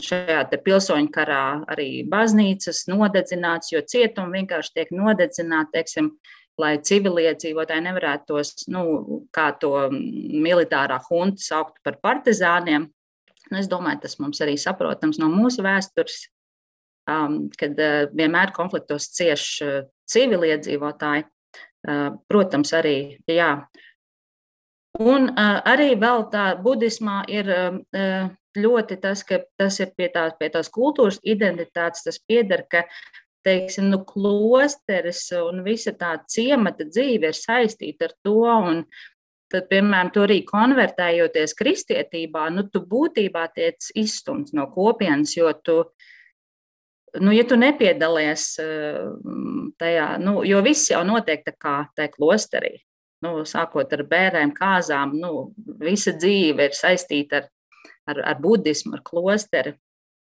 šajā 0.01 0.39
pilsoņu 0.65 1.11
karā 1.13 1.45
arī 1.69 1.89
baznīcas 2.09 2.87
nodedzināts, 2.89 3.73
jo 3.75 3.83
cietumi 3.85 4.41
vienkārši 4.41 4.73
tiek 4.79 4.93
nodedzināti, 4.95 5.75
teiksim, 5.77 6.11
lai 6.61 6.77
civiliedzīvotāji 6.87 7.85
nevarētu 7.89 8.31
tos, 8.31 8.55
nu, 8.71 8.85
kā 9.35 9.51
to 9.61 9.89
militārā 9.91 11.01
hunta 11.09 11.43
saukt 11.43 11.81
par 11.85 11.99
partizāniem. 12.03 12.89
Nu, 13.51 13.59
es 13.59 13.69
domāju, 13.69 14.05
tas 14.07 14.17
mums 14.23 14.41
arī 14.41 14.55
saprotams 14.61 15.19
no 15.21 15.29
mūsu 15.33 15.65
vēstures, 15.67 16.23
um, 17.11 17.51
kad 17.59 17.77
uh, 17.77 18.05
vienmēr 18.15 18.55
konfliktos 18.57 19.11
cieš 19.17 19.49
uh, 19.65 19.81
civiliedzīvotāji. 20.11 21.27
Uh, 21.85 22.15
protams, 22.31 22.71
arī 22.73 23.19
jā. 23.29 23.51
Un 25.03 25.27
uh, 25.33 25.59
arī 25.67 25.97
vēl 25.99 26.29
tā 26.31 26.53
budismā 26.63 27.25
ir 27.27 27.49
uh, 27.51 28.29
ļoti 28.55 28.99
tas, 29.03 29.25
ka 29.27 29.41
tas 29.59 29.81
ir 29.83 29.91
pie, 29.99 30.07
tā, 30.15 30.29
pie 30.39 30.53
tās 30.55 30.71
kultūras 30.71 31.19
identitātes, 31.27 32.05
tas 32.07 32.21
pieder, 32.23 32.63
ka 32.71 32.85
teiksim, 33.45 33.89
nu, 33.91 34.05
klosteris 34.07 35.27
un 35.41 35.65
visa 35.67 35.91
tā 35.99 36.15
ciemata 36.31 36.87
dzīve 36.87 37.33
ir 37.33 37.39
saistīta 37.39 38.11
ar 38.11 38.17
to. 38.23 38.39
Un, 38.45 38.87
Tad, 39.53 39.69
piemēram, 39.71 40.09
to 40.11 40.23
arī 40.25 40.41
konvertējoties 40.49 41.53
kristietībā, 41.55 42.49
nu, 42.51 42.65
tu 42.73 42.81
būtībā 42.91 43.45
tiec 43.55 43.91
izstumts 43.95 44.55
no 44.57 44.65
kopienas, 44.73 45.37
jo 45.37 45.53
tu, 45.63 45.77
nu, 47.21 47.31
ja 47.31 47.45
tu 47.47 47.59
nepiedalies 47.61 48.47
tajā, 49.79 50.09
nu, 50.25 50.41
jo 50.49 50.63
viss 50.65 50.91
jau 50.91 51.05
notiek 51.07 51.45
tā 51.47 51.55
kā 51.55 51.77
tajā 51.95 52.11
klosterī. 52.17 52.73
Nu, 53.25 53.39
sākot 53.49 53.93
ar 53.97 54.03
bērniem, 54.09 54.53
kāzām, 54.57 55.15
nu, 55.21 55.55
visa 55.81 56.13
dzīve 56.17 56.69
ir 56.69 56.77
saistīta 56.77 57.41
ar, 57.41 57.49
ar, 58.13 58.21
ar 58.35 58.43
budismu, 58.43 58.99
ar 58.99 59.05
klosteri. 59.07 59.75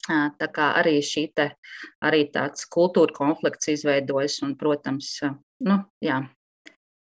Tā 0.10 0.48
kā 0.50 0.72
arī 0.80 0.98
šī 1.06 1.28
te, 1.38 1.52
arī 2.02 2.26
tāds 2.34 2.66
kultūra 2.74 3.14
konflikts 3.14 3.70
izveidojas 3.70 4.40
un, 4.44 4.56
protams, 4.58 5.14
nu, 5.62 5.78
jā. 6.02 6.24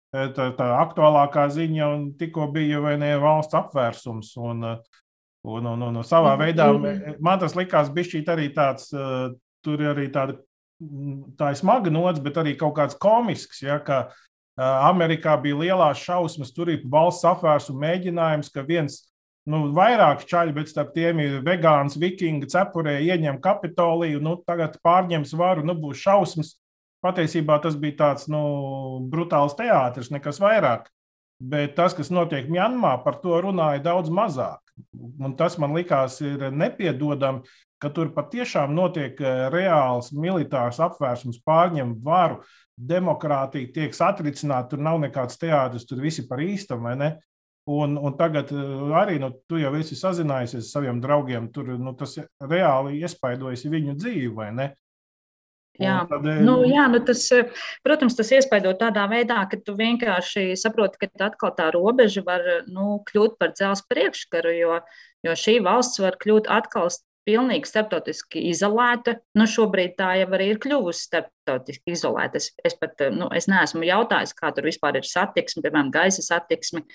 Tā, 0.09 0.49
tā 0.57 0.67
aktuālākā 0.81 1.45
ziņa 1.53 1.87
tikko 2.19 2.49
bija 2.53 2.81
vai 2.81 2.95
ne 2.99 3.13
valsts 3.21 3.55
apvērsums. 3.55 4.33
Un, 4.41 4.65
un, 5.47 5.71
un, 5.73 5.87
un 5.87 5.99
savā 6.05 6.33
veidā 6.41 6.67
man 7.21 7.41
tas 7.41 7.55
likās 7.57 7.91
bišķīt 7.93 8.31
arī 8.33 8.49
tāds, 8.55 8.89
tur 9.63 9.85
arī 9.91 10.09
tāda, 10.13 10.39
tā 11.39 11.53
ir 11.53 11.59
smaga 11.61 11.93
nots, 11.93 12.23
bet 12.25 12.41
arī 12.41 12.55
kaut 12.59 12.75
kāds 12.79 12.97
komisks, 12.99 13.61
ja, 13.63 13.77
ka 13.85 14.07
Amerikā 14.59 15.37
bija 15.39 15.57
lielās 15.61 16.01
šausmas, 16.03 16.51
tur 16.55 16.71
ir 16.73 16.83
valsts 16.91 17.27
apvērsuma 17.29 17.85
mēģinājums, 17.85 18.51
ka 18.51 18.65
viens 18.67 18.99
nu, 19.49 19.63
vairāk 19.75 20.25
čaļi, 20.29 20.55
bet 20.57 20.71
starp 20.71 20.91
tiem 20.95 21.21
ir 21.23 21.39
vegāns, 21.45 21.97
vikingi, 21.99 22.49
cepurē 22.51 22.97
ieņem 23.05 23.39
kapitoliju, 23.43 24.21
nu, 24.23 24.35
tagad 24.47 24.77
pārņems 24.85 25.33
varu, 25.39 25.65
nu, 25.65 25.77
būs 25.79 26.03
šausmas. 26.03 26.57
Patiesībā 26.99 27.61
tas 27.63 27.77
bija 27.79 27.95
tāds 28.01 28.27
nu, 28.27 28.41
brutāls 29.11 29.55
teātris, 29.55 30.11
nekas 30.11 30.41
vairāk. 30.43 30.89
Bet 31.39 31.77
tas, 31.77 31.93
kas 31.95 32.09
notiek 32.11 32.49
Mjanmā, 32.51 32.97
par 33.05 33.21
to 33.23 33.37
runāja 33.39 33.79
daudz 33.85 34.11
mazāk. 34.11 34.59
Un 35.23 35.37
tas 35.39 35.55
man 35.59 35.71
likās 35.77 36.17
nepiedodami, 36.19 37.45
ka 37.79 37.87
tur 37.95 38.11
patiešām 38.11 38.73
notiek 38.75 39.19
reāls 39.53 40.11
militārs 40.11 40.81
apvērsums, 40.83 41.39
pārņem 41.47 41.95
varu, 42.03 42.41
demokrātija 42.79 43.73
tiek 43.75 43.95
satricināta, 43.95 44.71
tur 44.71 44.83
nav 44.83 44.99
nekāds 45.03 45.39
teātris, 45.41 45.87
tur 45.87 45.99
visi 46.03 46.25
par 46.27 46.41
īstam, 46.43 46.85
vai 46.87 46.95
ne? 46.99 47.09
Un, 47.69 47.97
un 48.01 48.15
tagad 48.17 48.49
eh, 48.55 48.91
arī 48.97 49.19
nu, 49.21 49.29
tu 49.49 49.59
jau 49.61 49.71
esi 49.77 49.97
sazinājies 49.97 50.55
ar 50.57 50.63
saviem 50.65 51.01
draugiem. 51.03 51.51
Tur 51.53 51.75
nu, 51.77 51.93
tas 51.97 52.15
reāli 52.41 53.01
iespaidojas 53.03 53.67
viņu 53.69 53.97
dzīvi, 53.99 54.29
vai 54.33 54.49
ne? 54.55 54.69
Jā, 55.79 55.99
tad, 56.09 56.25
eh, 56.27 56.39
nu, 56.43 56.57
jā 56.67 56.87
nu 56.91 57.03
tas, 57.05 57.21
eh, 57.35 57.51
protams, 57.85 58.17
tas 58.17 58.31
iespaido 58.35 58.73
tādā 58.79 59.05
veidā, 59.11 59.43
ka 59.51 59.59
tu 59.61 59.75
vienkārši 59.77 60.55
saproti, 60.59 61.03
ka 61.03 61.29
atkal 61.29 61.53
tā 61.55 61.69
robeža 61.75 62.23
var 62.25 62.47
nu, 62.67 63.03
kļūt 63.11 63.37
par 63.39 63.53
dzelzceļa 63.53 63.93
priekškaru, 63.93 64.55
jo, 64.57 64.79
jo 65.27 65.37
šī 65.43 65.59
valsts 65.63 66.01
var 66.01 66.17
kļūt 66.19 66.49
atkal 66.49 66.89
pilnīgi 67.29 67.69
starptautiski 67.69 68.41
izolēta. 68.49 69.19
Nu, 69.37 69.45
šobrīd 69.49 69.95
tā 69.99 70.15
jau 70.23 70.29
arī 70.35 70.49
ir 70.55 70.61
kļuvusi 70.63 71.05
starptautiski 71.05 71.93
izolēta. 71.93 72.41
Es, 72.41 72.49
es 72.65 72.77
pat 72.79 73.05
nu, 73.13 73.29
es 73.37 73.49
neesmu 73.51 73.85
jautājis, 73.85 74.33
kā 74.37 74.51
tur 74.55 74.69
vispār 74.69 74.97
ir 74.99 75.09
satiksme, 75.09 75.63
piemēram, 75.65 75.91
gaisa 75.93 76.25
satiksme. 76.25 76.85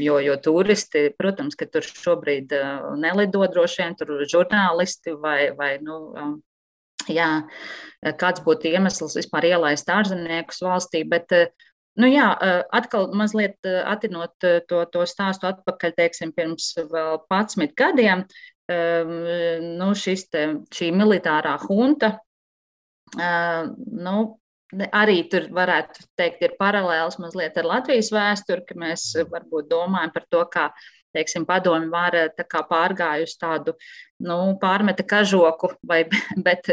Jo, 0.00 0.14
jo 0.24 0.36
turisti, 0.40 1.10
protams, 1.18 1.56
ka 1.58 1.66
tur 1.68 1.84
šobrīd 1.84 2.54
nelido 3.02 3.42
droši 3.52 3.82
vien, 3.82 3.96
tur 3.98 4.14
žurnālisti 4.24 5.12
vai, 5.20 5.50
vai 5.58 5.74
nu, 5.84 5.98
jā, 7.10 7.28
kāds 8.22 8.40
būtu 8.46 8.70
iemesls 8.70 9.18
vispār 9.18 9.50
ielaist 9.50 9.92
ārzemniekus 9.92 10.64
valstī. 10.64 11.04
Bet, 11.08 11.36
Nu 11.98 12.06
jā, 12.06 12.28
atkal 12.72 13.10
mazliet 13.18 13.66
atinot 13.66 14.32
to, 14.40 14.78
to 14.94 15.02
stāstu 15.10 15.48
atpakaļ, 15.50 15.92
teiksim, 15.96 16.30
pirms 16.36 16.70
vēl 16.78 17.18
11 17.26 17.74
gadiem, 17.76 18.22
nu, 18.70 19.88
šis 19.98 20.26
te, 20.30 20.44
šī 20.74 20.90
militārā 20.94 21.56
hunta, 21.64 22.14
nu, 23.16 24.16
arī 24.94 25.18
tur 25.30 25.48
varētu 25.54 26.06
teikt, 26.18 26.44
ir 26.46 26.56
paralēls 26.60 27.18
mazliet 27.22 27.58
ar 27.58 27.68
Latvijas 27.68 28.12
vēsturi, 28.14 28.64
ka 28.68 28.78
mēs 28.78 29.10
varbūt 29.30 29.70
domājam 29.70 30.14
par 30.14 30.26
to, 30.30 30.44
kā 30.52 30.68
teiksim, 31.16 31.46
padomi 31.46 31.90
vara 31.90 32.28
tā 32.30 32.46
pārgājusi 32.46 33.38
tādu 33.40 33.74
nu, 34.22 34.56
pārmeta 34.62 35.06
kažoku, 35.06 35.72
vai, 35.82 36.04
bet, 36.46 36.70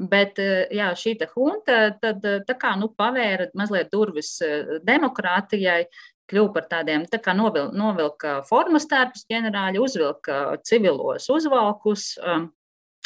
bet 0.00 0.40
jā, 0.72 0.90
šī 0.96 1.16
hunta 1.34 1.90
tad 2.00 2.24
tā 2.24 2.58
kā 2.58 2.74
nu, 2.80 2.88
pavēra 2.96 3.50
mazliet 3.54 3.92
durvis 3.92 4.38
demokrātijai, 4.86 5.84
kļuva 6.30 6.52
par 6.56 6.68
tādiem 6.70 7.06
tā 7.10 7.20
kā 7.22 7.34
novil, 7.36 7.70
novilka 7.76 8.40
formas 8.48 8.88
tērpus 8.90 9.26
ģenerāļi, 9.30 9.82
uzvilka 9.82 10.58
civilos 10.66 11.30
uzvalkus. 11.32 12.14
Um, 12.22 12.50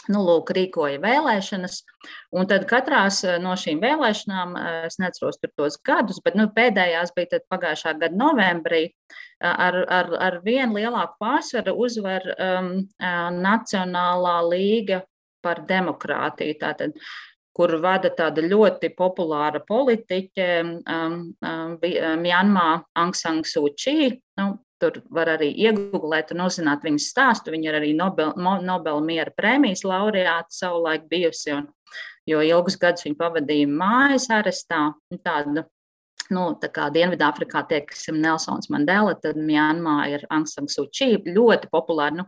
nu, 0.08 0.22
lūk, 0.24 0.52
rīkoja 0.56 1.00
vēlēšanas. 1.02 1.80
Un 2.36 2.48
tad 2.50 2.64
katrā 2.70 3.02
no 3.42 3.52
šīm 3.58 3.82
vēlēšanām, 3.82 4.56
es 4.88 4.96
neatceros 5.02 5.40
tos 5.42 5.76
gadus, 5.86 6.20
bet 6.24 6.38
nu, 6.38 6.48
pēdējās 6.56 7.12
bija 7.16 7.42
pagājušā 7.52 7.94
gada 8.00 8.16
novembrī, 8.16 8.86
ar, 9.40 9.82
ar, 9.84 10.12
ar 10.28 10.40
vienu 10.44 10.80
lielāku 10.80 11.20
pārsvaru 11.20 11.76
uzvar 11.84 12.26
um, 12.32 12.72
Nacionālā 13.40 14.36
līga 14.48 15.02
par 15.44 15.64
demokrātiju. 15.68 16.56
Tātad, 16.60 16.96
kur 17.60 17.76
vada 17.82 18.08
tāda 18.16 18.40
ļoti 18.40 18.88
populāra 18.96 19.60
politiķe 19.68 20.48
um, 20.64 20.74
um, 21.44 21.74
Mjanmā 22.22 22.66
Aung 22.96 23.16
San 23.16 23.42
Suu 23.44 23.74
Kyi. 23.76 24.14
Nu, 24.40 24.56
Tur 24.80 24.94
var 25.12 25.28
arī 25.28 25.50
iegūlēt 25.60 26.30
un 26.32 26.46
uzzināt 26.46 26.86
viņas 26.86 27.10
stāstu. 27.12 27.52
Viņa 27.52 27.66
ir 27.68 27.76
arī 27.82 27.90
Nobel, 27.92 28.30
Nobel 28.64 29.02
miera 29.04 29.28
prēmijas 29.36 29.82
laureāta 29.84 30.48
savulaik 30.56 31.04
bijusi, 31.10 31.52
un, 31.52 31.66
jo 32.24 32.40
ilgus 32.40 32.78
gadus 32.80 33.04
viņa 33.04 33.18
pavadīja 33.18 33.68
mājas 33.68 34.30
arestā. 34.32 34.86
Tāda, 35.20 35.66
nu, 36.34 36.46
Dienvidāfrikā 36.60 37.62
tieksim 37.70 38.18
Nelsons 38.22 38.70
Mandela, 38.72 39.14
tad 39.18 39.38
Mjanmā 39.38 39.96
ir 40.14 40.26
Aung 40.30 40.48
San 40.48 40.68
Suu 40.70 40.88
Kyi, 40.88 41.20
ļoti 41.26 41.70
populāra. 41.72 42.22
Nu, 42.22 42.26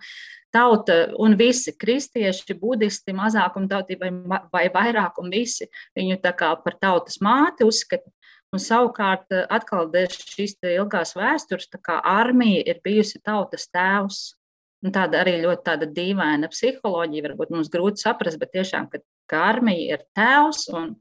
tauta 0.52 0.96
un 1.18 1.36
visi 1.38 1.74
kristieši, 1.78 2.56
budisti, 2.60 3.14
mazākumtautība 3.16 4.10
vai, 4.28 4.40
vai 4.52 4.64
vairākumi 4.74 5.42
visi 5.42 5.68
viņu 5.96 6.20
par 6.22 6.76
tautas 6.80 7.20
māti 7.24 7.64
uzskata. 7.68 8.10
Un 8.52 8.60
savukārt, 8.60 9.32
atkal 9.48 9.86
dēļ 9.88 10.12
šīs 10.12 10.58
ilgās 10.74 11.14
vēstures, 11.16 11.70
tā 11.72 11.78
kā 11.80 11.96
armija 12.04 12.60
ir 12.68 12.82
bijusi 12.84 13.22
tautas 13.24 13.64
tēvs. 13.72 14.34
Un 14.84 14.92
tāda 14.92 15.22
arī 15.22 15.38
ļoti 15.40 15.62
tāda 15.64 15.86
dīvaina 15.86 16.50
psiholoģija, 16.50 17.24
varbūt 17.30 17.52
mums 17.54 17.70
grūti 17.72 18.02
saprast, 18.02 18.36
bet 18.40 18.52
tiešām, 18.52 18.90
ka 19.30 19.42
armija 19.46 19.96
ir 19.96 20.04
tēvs 20.18 20.66
un, 20.74 20.96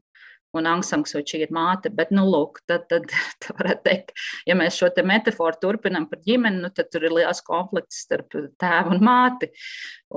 un 0.58 0.68
Angsangsuči 0.68 1.40
ir 1.44 1.52
māte. 1.54 1.90
Bet, 1.94 2.12
nu, 2.14 2.24
lūk, 2.28 2.60
tad, 2.68 2.86
tad, 2.90 3.08
tad 3.42 3.58
varētu 3.58 3.84
teikt, 3.88 4.14
ja 4.48 4.56
mēs 4.58 4.78
šo 4.80 4.90
te 4.94 5.04
metaforu 5.06 5.58
turpinām 5.62 6.08
par 6.10 6.22
ģimeni, 6.26 6.62
nu, 6.64 6.72
tad 6.74 6.90
tur 6.92 7.08
ir 7.08 7.16
liels 7.16 7.42
konflikts 7.46 8.02
starp 8.06 8.36
tēvu 8.60 8.96
un 8.96 9.04
māti. 9.04 9.50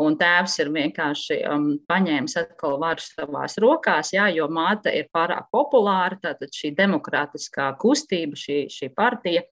Un 0.06 0.17
tēvs 0.19 0.58
ir 0.60 0.71
vienkārši 0.76 1.41
um, 1.48 1.67
paņēmis 1.88 2.36
atkal 2.41 2.80
varu 2.82 3.04
savās 3.04 3.56
rokās, 3.63 4.12
jā, 4.15 4.28
jo 4.36 4.50
māte 4.52 4.91
ir 4.91 5.08
pārāk 5.15 5.48
populāra, 5.56 6.19
tātad 6.19 6.52
šī 6.52 6.74
demokrātiskā 6.76 7.71
kustība, 7.80 8.36
šī, 8.39 8.65
šī 8.71 8.91
partija 8.95 9.45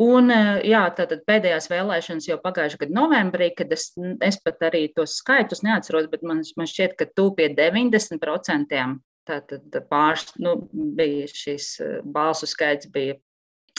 Un, 0.00 0.32
jā, 0.64 0.82
tātad 0.96 1.20
pēdējās 1.28 1.68
vēlēšanas 1.68 2.28
jau 2.30 2.38
pagājušā 2.40 2.78
gada 2.80 2.96
novembrī, 2.96 3.50
kad 3.56 3.72
es, 3.76 3.90
es 4.24 4.38
pat 4.40 4.64
arī 4.70 4.86
tos 4.96 5.18
skaitus 5.20 5.60
neatceros, 5.66 6.08
bet 6.08 6.24
man, 6.24 6.40
man 6.56 6.70
šķiet, 6.70 6.96
ka 6.96 7.10
pie 7.36 7.50
90% 7.52 8.78
tātad 9.28 9.76
pāris, 9.90 10.32
nu, 10.40 10.56
bija 10.72 11.28
šis 11.28 11.76
balsu 12.08 12.48
skaits 12.48 12.88
bija 12.90 13.18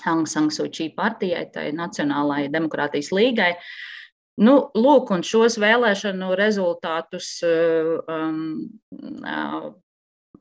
Aung 0.06 0.28
San 0.28 0.52
Suu 0.52 0.70
Kyi 0.70 0.92
partijai, 0.96 1.48
tai 1.54 1.72
Nacionālajai 1.76 2.52
demokrātijas 2.52 3.12
līgai. 3.16 3.54
Nu, 4.44 4.56
lūk, 4.74 5.12
un 5.14 5.22
šos 5.26 5.60
vēlēšanu 5.62 6.32
rezultātus 6.38 7.36
um, 7.46 8.64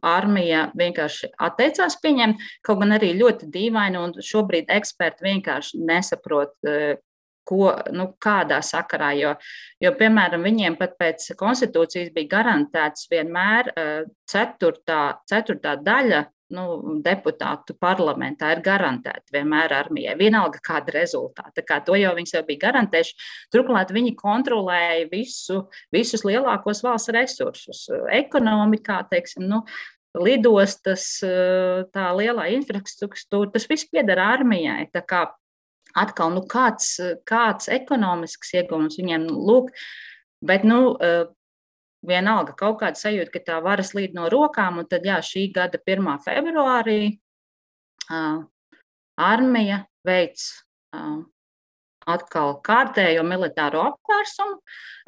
armija 0.02 0.66
vienkārši 0.78 1.32
atteicās 1.42 1.96
pieņemt, 2.02 2.42
kaut 2.66 2.82
gan 2.82 2.96
arī 2.98 3.12
ļoti 3.18 3.48
dīvaini, 3.54 4.00
un 4.00 4.14
šobrīd 4.22 4.70
eksperti 4.72 5.26
vienkārši 5.28 5.80
nesaprot, 5.86 6.54
e, 6.66 6.96
ko, 7.48 7.72
nu, 7.94 8.08
kādā 8.22 8.60
sakarā. 8.64 9.12
Jo, 9.18 9.32
jo, 9.82 9.94
piemēram, 9.98 10.44
viņiem 10.46 10.78
pat 10.80 10.94
pēc 11.00 11.32
konstitūcijas 11.38 12.12
bija 12.14 12.34
garantēts 12.36 13.08
vienmēr 13.10 13.72
e, 13.72 13.88
ceturtā, 14.30 15.02
ceturtā 15.30 15.76
daļa 15.82 16.26
nu, 16.54 16.98
deputātu 17.04 17.76
parlamentā 17.80 18.52
ir 18.54 18.62
garantēta 18.64 19.34
vienmēr 19.34 19.74
armijai. 19.76 20.14
Vienalga, 20.20 20.60
kāda 20.64 20.94
rezultāta. 20.96 21.64
Kā 21.66 21.80
to 21.84 21.96
jau 21.98 22.12
viņi 22.16 22.36
jau 22.36 22.44
bija 22.48 22.66
garantējuši. 22.66 23.16
Turklāt 23.54 23.92
viņi 23.94 24.14
kontrolēja 24.18 25.08
visu, 25.12 25.64
visus 25.94 26.26
lielākos 26.28 26.84
valsts 26.84 27.12
resursus. 27.16 27.84
Ekonomikā, 28.12 29.02
teiksim, 29.10 29.48
nu, 29.50 29.62
lidostas, 30.18 31.06
tā 31.92 32.08
lielā 32.16 32.48
infrastruktūra, 32.58 33.52
tas 33.54 33.68
viss 33.70 33.88
pieder 33.88 34.20
armijai. 34.22 34.88
Atkal, 35.92 36.32
nu, 36.32 36.44
kāds, 36.48 36.94
kāds 37.28 37.68
ekonomisks 37.72 38.54
ieguvums 38.56 38.96
viņiem, 39.00 39.26
nu, 39.28 39.40
lūk, 39.48 39.72
bet, 40.44 40.64
nu, 40.68 40.96
vienalga 42.06 42.54
kaut 42.58 42.80
kāda 42.82 42.98
sajūta, 42.98 43.32
ka 43.34 43.44
tā 43.46 43.58
varas 43.64 43.92
līd 43.96 44.16
no 44.16 44.28
rokām, 44.32 44.80
un 44.82 44.88
tad, 44.90 45.06
jā, 45.06 45.20
šī 45.24 45.48
gada 45.54 45.80
1. 45.80 46.08
februārī 46.24 47.00
uh, 48.10 48.42
armija 49.20 49.84
veids 50.06 50.50
uh, 50.96 51.22
atkal 52.08 52.56
kārtējo 52.66 53.22
militāro 53.26 53.82
apvērsumu, 53.92 54.58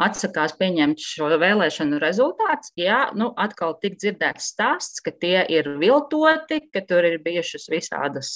atsakās 0.04 0.54
pieņemt 0.58 1.02
šo 1.02 1.30
vēlēšanu 1.40 1.98
rezultātus. 2.02 2.72
Jā, 2.78 3.08
nu, 3.18 3.30
atkal 3.40 3.76
tik 3.82 3.98
dzirdēts 3.98 4.52
stāsts, 4.54 5.02
ka 5.04 5.10
tie 5.10 5.42
ir 5.50 5.72
viltoti, 5.80 6.60
ka 6.70 6.84
tur 6.86 7.06
ir 7.08 7.18
bijušas 7.24 7.66
visādas 7.72 8.30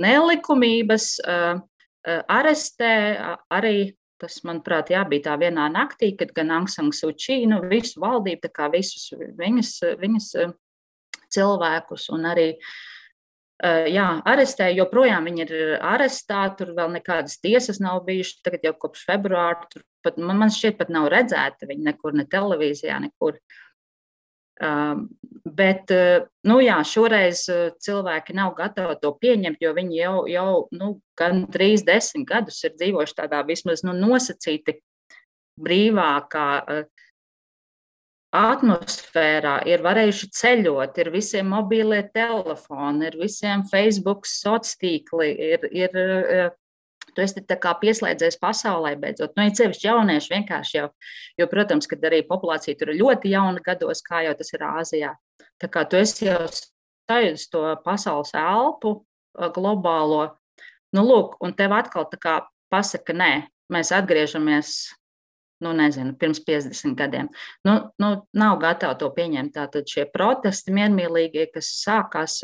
nelikumības, 0.00 1.10
arestē 2.04 2.94
arī 3.52 3.76
Tas, 4.22 4.38
manuprāt, 4.46 4.92
jā, 4.94 5.02
bija 5.10 5.28
tā 5.28 5.36
vienā 5.40 5.66
naktī, 5.74 6.12
kad 6.18 6.30
gan 6.36 6.52
Angsang 6.54 6.94
Suči, 6.94 7.40
nu, 7.50 7.58
visu 7.70 7.98
valdību, 8.02 8.44
tā 8.44 8.50
kā 8.54 8.68
visus 8.72 9.08
viņas, 9.38 9.72
viņas 10.00 10.28
eh, 10.42 10.52
cilvēkus 11.34 12.06
un 12.14 12.28
arī 12.30 12.46
eh, 12.54 13.90
jā, 13.90 14.06
arestēja, 14.30 14.78
joprojām 14.84 15.26
viņi 15.26 15.44
ir 15.48 15.56
arestēti, 15.82 16.60
tur 16.62 16.72
vēl 16.78 16.94
nekādas 17.00 17.40
tiesas 17.42 17.82
nav 17.82 18.04
bijušas, 18.06 18.44
tagad 18.46 18.70
jau 18.70 18.76
kopš 18.86 19.02
februāra, 19.10 19.66
tur 19.72 19.82
pat, 20.06 20.22
man, 20.22 20.38
man 20.44 20.54
šķiet 20.54 20.78
pat 20.78 20.94
nav 20.94 21.10
redzēta 21.12 21.66
viņi 21.70 21.90
nekur, 21.90 22.14
ne 22.14 22.28
televīzijā, 22.30 23.02
nekur. 23.08 23.40
Uh, 23.40 23.60
bet, 24.60 25.90
uh, 25.90 26.26
nu 26.46 26.58
jā, 26.62 26.78
šoreiz 26.86 27.44
uh, 27.50 27.68
cilvēki 27.82 28.36
nav 28.38 28.54
gatavi 28.58 28.96
to 29.02 29.12
pieņemt, 29.20 29.60
jo 29.60 29.74
viņi 29.74 29.98
jau, 29.98 30.16
jau 30.30 30.50
nu, 30.72 31.00
gan 31.18 31.44
trīs 31.50 31.84
desmit 31.86 32.28
gadus 32.28 32.62
ir 32.64 32.76
dzīvojuši 32.78 33.18
tādā 33.18 33.42
vismaz 33.46 33.82
nu, 33.84 33.94
nosacīti 33.98 34.78
brīvākā 35.60 36.48
uh, 36.62 36.84
atmosfērā, 38.34 39.60
ir 39.70 39.82
varējuši 39.84 40.28
ceļot, 40.34 40.96
ir 40.98 41.10
visiem 41.14 41.52
mobīlie 41.54 42.02
telefoni, 42.14 43.06
ir 43.06 43.18
visiem 43.20 43.62
Facebook 43.70 44.26
sociāli 44.26 44.80
tīkli, 44.84 45.28
ir, 45.54 45.68
ir 45.70 45.98
Tu 47.14 47.24
esi 47.24 47.42
pieslēdzies 47.46 48.38
pasaulē 48.42 48.94
beidzot. 49.00 49.34
Nu, 49.36 49.46
ir 49.46 49.56
sevišķi 49.56 49.88
jaunieši 49.88 50.32
vienkārši 50.34 50.78
jau, 50.78 50.88
jo, 51.40 51.48
protams, 51.50 51.88
kad 51.90 52.04
arī 52.04 52.22
populācija 52.28 52.76
tur 52.78 52.92
ir 52.92 53.00
ļoti 53.00 53.34
jauna 53.34 53.62
gados, 53.64 54.02
kā 54.04 54.24
jau 54.26 54.34
tas 54.38 54.52
ir 54.54 54.66
Āzijā. 54.66 55.12
Tā 55.60 55.70
kā 55.70 55.84
tu 55.88 56.00
esi 56.00 56.28
jau 56.28 56.42
sajūtis 56.50 57.48
to 57.52 57.64
pasaules 57.84 58.34
elpu 58.38 58.96
globālo, 59.54 60.34
nu, 60.94 61.06
lūk, 61.06 61.38
un 61.44 61.54
tev 61.56 61.74
atkal 61.76 62.06
tā 62.10 62.20
kā 62.20 62.34
pasaka, 62.72 63.14
nē, 63.16 63.32
mēs 63.72 63.90
atgriežamies 63.94 64.74
nu, 65.64 65.72
nezinu, 65.72 66.12
pirms 66.18 66.40
50 66.44 66.96
gadiem. 66.98 67.28
Nu, 67.64 67.76
nu, 68.02 68.08
nav 68.36 68.58
gatavi 68.62 68.98
to 69.00 69.08
pieņemt. 69.14 69.54
Tātad 69.54 69.88
šie 69.88 70.04
protesti 70.12 70.74
miermīlīgie, 70.74 71.46
kas 71.54 71.70
sākās, 71.80 72.42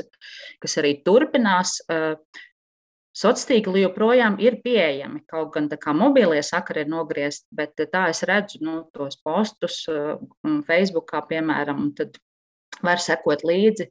kas 0.62 0.78
arī 0.80 0.94
turpinās, 1.04 1.80
Sociālā 3.10 3.48
tīkli 3.50 3.80
joprojām 3.82 4.36
ir 4.38 4.60
pieejami, 4.62 5.24
kaut 5.28 5.50
gan 5.56 5.66
tā 5.68 5.76
kā 5.82 5.90
mobilie 5.96 6.42
sakari 6.46 6.84
ir 6.84 6.90
nogriezti, 6.92 7.48
bet 7.50 7.74
tā 7.90 8.06
es 8.12 8.22
redzu 8.22 8.60
nu, 8.62 8.76
tos 8.94 9.18
postus 9.18 9.82
Facebookā, 10.68 11.24
piemēram, 11.26 11.80
un 11.88 11.94
tad 11.98 12.20
var 12.86 13.02
sekot 13.02 13.42
līdzi. 13.44 13.88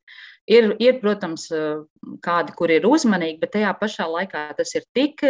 Ir, 0.50 0.72
ir, 0.82 1.02
protams, 1.04 1.50
kādi, 2.26 2.56
kur 2.58 2.72
ir 2.74 2.88
uzmanīgi, 2.88 3.42
bet 3.42 3.54
tajā 3.58 3.74
pašā 3.78 4.08
laikā 4.10 4.46
tas 4.58 4.72
ir 4.80 4.88
tik, 4.96 5.22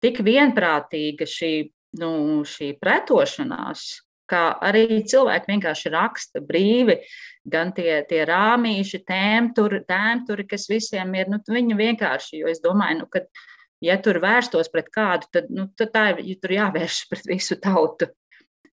tik 0.00 0.22
vienprātīga 0.24 1.26
šī, 1.28 1.52
nu, 2.00 2.12
šī 2.46 2.70
pretošanās, 2.80 3.88
ka 4.30 4.42
arī 4.64 5.02
cilvēki 5.10 5.50
vienkārši 5.50 5.92
raksta 5.94 6.42
brīvi, 6.44 7.00
gan 7.50 7.72
tie, 7.76 8.00
tie 8.08 8.22
rāmīši, 8.28 9.02
tēmturi, 9.08 9.82
tēmturi, 9.88 10.46
kas 10.50 10.68
visiem 10.70 11.14
ir, 11.18 11.30
nu, 11.32 11.40
viņi 11.46 11.78
vienkārši, 11.78 12.42
jo 12.42 12.52
es 12.52 12.62
domāju, 12.64 13.02
nu, 13.02 13.10
ka, 13.10 13.24
ja 13.84 13.98
tur 14.02 14.20
vērstos 14.22 14.70
pret 14.72 14.90
kādu, 14.94 15.28
tad, 15.34 15.50
nu, 15.52 15.68
tad 15.76 15.92
tā 15.96 16.06
ir, 16.14 16.24
ja 16.32 16.40
tur 16.40 16.56
jāvēršas 16.58 17.06
pret 17.12 17.30
visu 17.34 17.58
tautu. 17.60 18.12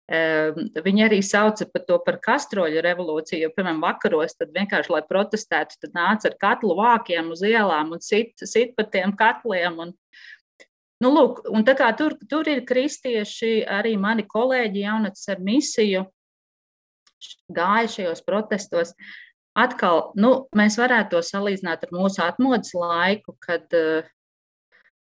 Um, 0.07 0.69
viņi 0.85 1.03
arī 1.03 1.17
sauca 1.27 1.65
par 1.67 1.83
to 1.83 1.97
par 2.07 2.21
kastroļu 2.23 2.79
revolūciju, 2.85 3.41
jo, 3.43 3.49
piemēram, 3.57 3.81
vakaros, 3.83 4.37
tad 4.39 4.53
vienkārši, 4.55 4.93
lai 4.95 5.01
protestētu, 5.03 5.81
tad 5.83 5.97
nāca 5.99 6.31
ar 6.31 6.37
katlu 6.39 6.77
vākiem 6.79 7.33
uz 7.35 7.43
ielām 7.43 7.91
un 7.97 8.03
sit, 8.05 8.37
sit 8.47 8.77
pa 8.79 8.87
tiem 8.87 9.17
katliem. 9.19 9.81
Un, 9.83 9.91
Nu, 11.05 11.11
lūk, 11.13 11.43
tur, 11.99 12.15
tur 12.31 12.49
ir 12.49 12.63
kristieši, 12.65 13.67
arī 13.69 13.97
mani 14.01 14.25
kolēģi 14.25 14.85
jaunatnes 14.87 15.29
ar 15.29 15.43
misiju 15.45 16.07
gāja 17.53 17.91
šajos 17.93 18.23
protestos. 18.25 18.95
Atkal, 19.57 20.11
nu, 20.21 20.49
mēs 20.57 20.77
varētu 20.81 21.17
to 21.17 21.23
salīdzināt 21.25 21.87
ar 21.87 21.93
mūsu 21.97 22.21
atmodas 22.25 22.75
laiku, 22.77 23.37
kad 23.41 23.73
uh, 23.77 24.09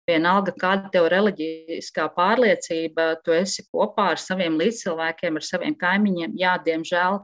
vienalga, 0.10 0.54
kāda 0.58 0.92
tev 0.94 1.08
reliģiskā 1.14 2.08
pārliecība, 2.18 3.14
tu 3.26 3.34
esi 3.34 3.66
kopā 3.70 4.12
ar 4.14 4.22
saviem 4.22 4.58
līdzcilvēkiem, 4.62 5.40
ar 5.40 5.46
saviem 5.46 5.78
kaimiņiem. 5.80 6.36
Jā, 6.42 6.58
diemžēl 6.66 7.22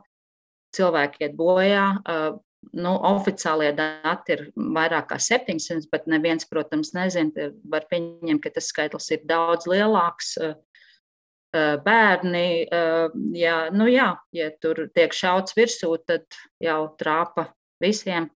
cilvēki 0.78 1.26
iet 1.26 1.38
bojā, 1.38 1.86
uh, 2.02 2.40
Nu, 2.60 2.92
oficiālie 3.08 3.72
dati 3.74 4.36
ir 4.36 4.42
vairāk 4.54 5.08
kā 5.14 5.18
700, 5.24 5.88
bet 5.92 6.10
neviens, 6.12 6.46
protams, 6.50 6.92
nezina. 6.94 7.50
Var 7.72 7.86
pieņemt, 7.90 8.42
ka 8.44 8.52
tas 8.54 8.68
skaitlis 8.70 9.10
ir 9.16 9.24
daudz 9.28 9.66
lielāks. 9.70 10.36
Eh, 10.44 10.56
eh, 11.56 11.78
bērni, 11.86 12.68
eh, 12.68 13.16
jā, 13.40 13.60
nu 13.74 13.88
jā, 13.90 14.12
ja 14.36 14.50
tur 14.62 14.90
tiek 14.94 15.16
šauts 15.16 15.56
virsū, 15.58 15.96
tad 16.06 16.28
jau 16.62 16.82
trāpa 17.00 17.48
visiem. 17.82 18.30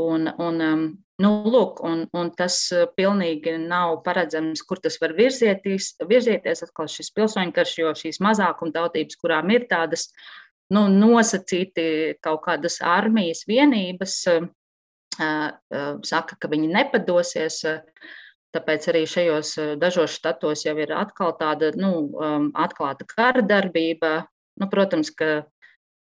Un, 0.00 0.28
un, 0.28 0.58
nu, 1.22 1.28
lūk, 1.48 1.78
un, 1.88 2.02
un 2.12 2.30
tas 2.36 2.58
pilnīgi 2.98 3.54
nav 3.62 4.02
paredzams, 4.04 4.60
kur 4.60 4.80
tas 4.80 4.98
var 5.00 5.14
virzieties. 5.16 5.94
virzieties 6.04 6.66
atkal 6.66 6.88
šis 6.88 7.12
pilsoņu 7.16 7.54
karš, 7.56 7.78
jo 7.78 7.94
šīs 7.96 8.20
mazākumtautības, 8.20 9.16
kurām 9.22 9.54
ir 9.54 9.64
tādas 9.70 10.10
uh, 10.10 10.45
nu, 10.74 10.86
nosacīti 10.90 12.16
kaut 12.24 12.42
kādas 12.46 12.80
armijas 12.84 13.44
vienības, 13.48 14.20
saka, 15.16 16.38
ka 16.38 16.50
viņi 16.52 16.70
nepadosies. 16.74 17.62
Tāpēc 18.56 18.86
arī 18.88 19.02
šajos 19.10 19.50
dažos 19.76 20.14
štatos 20.16 20.62
jau 20.64 20.76
ir 20.80 20.94
atkal 20.96 21.34
tāda 21.36 21.72
nu, 21.76 22.08
atklāta 22.56 23.04
kara 23.08 23.42
darbība. 23.44 24.22
Nu, 24.56 24.70
protams, 24.72 25.10
ka 25.12 25.44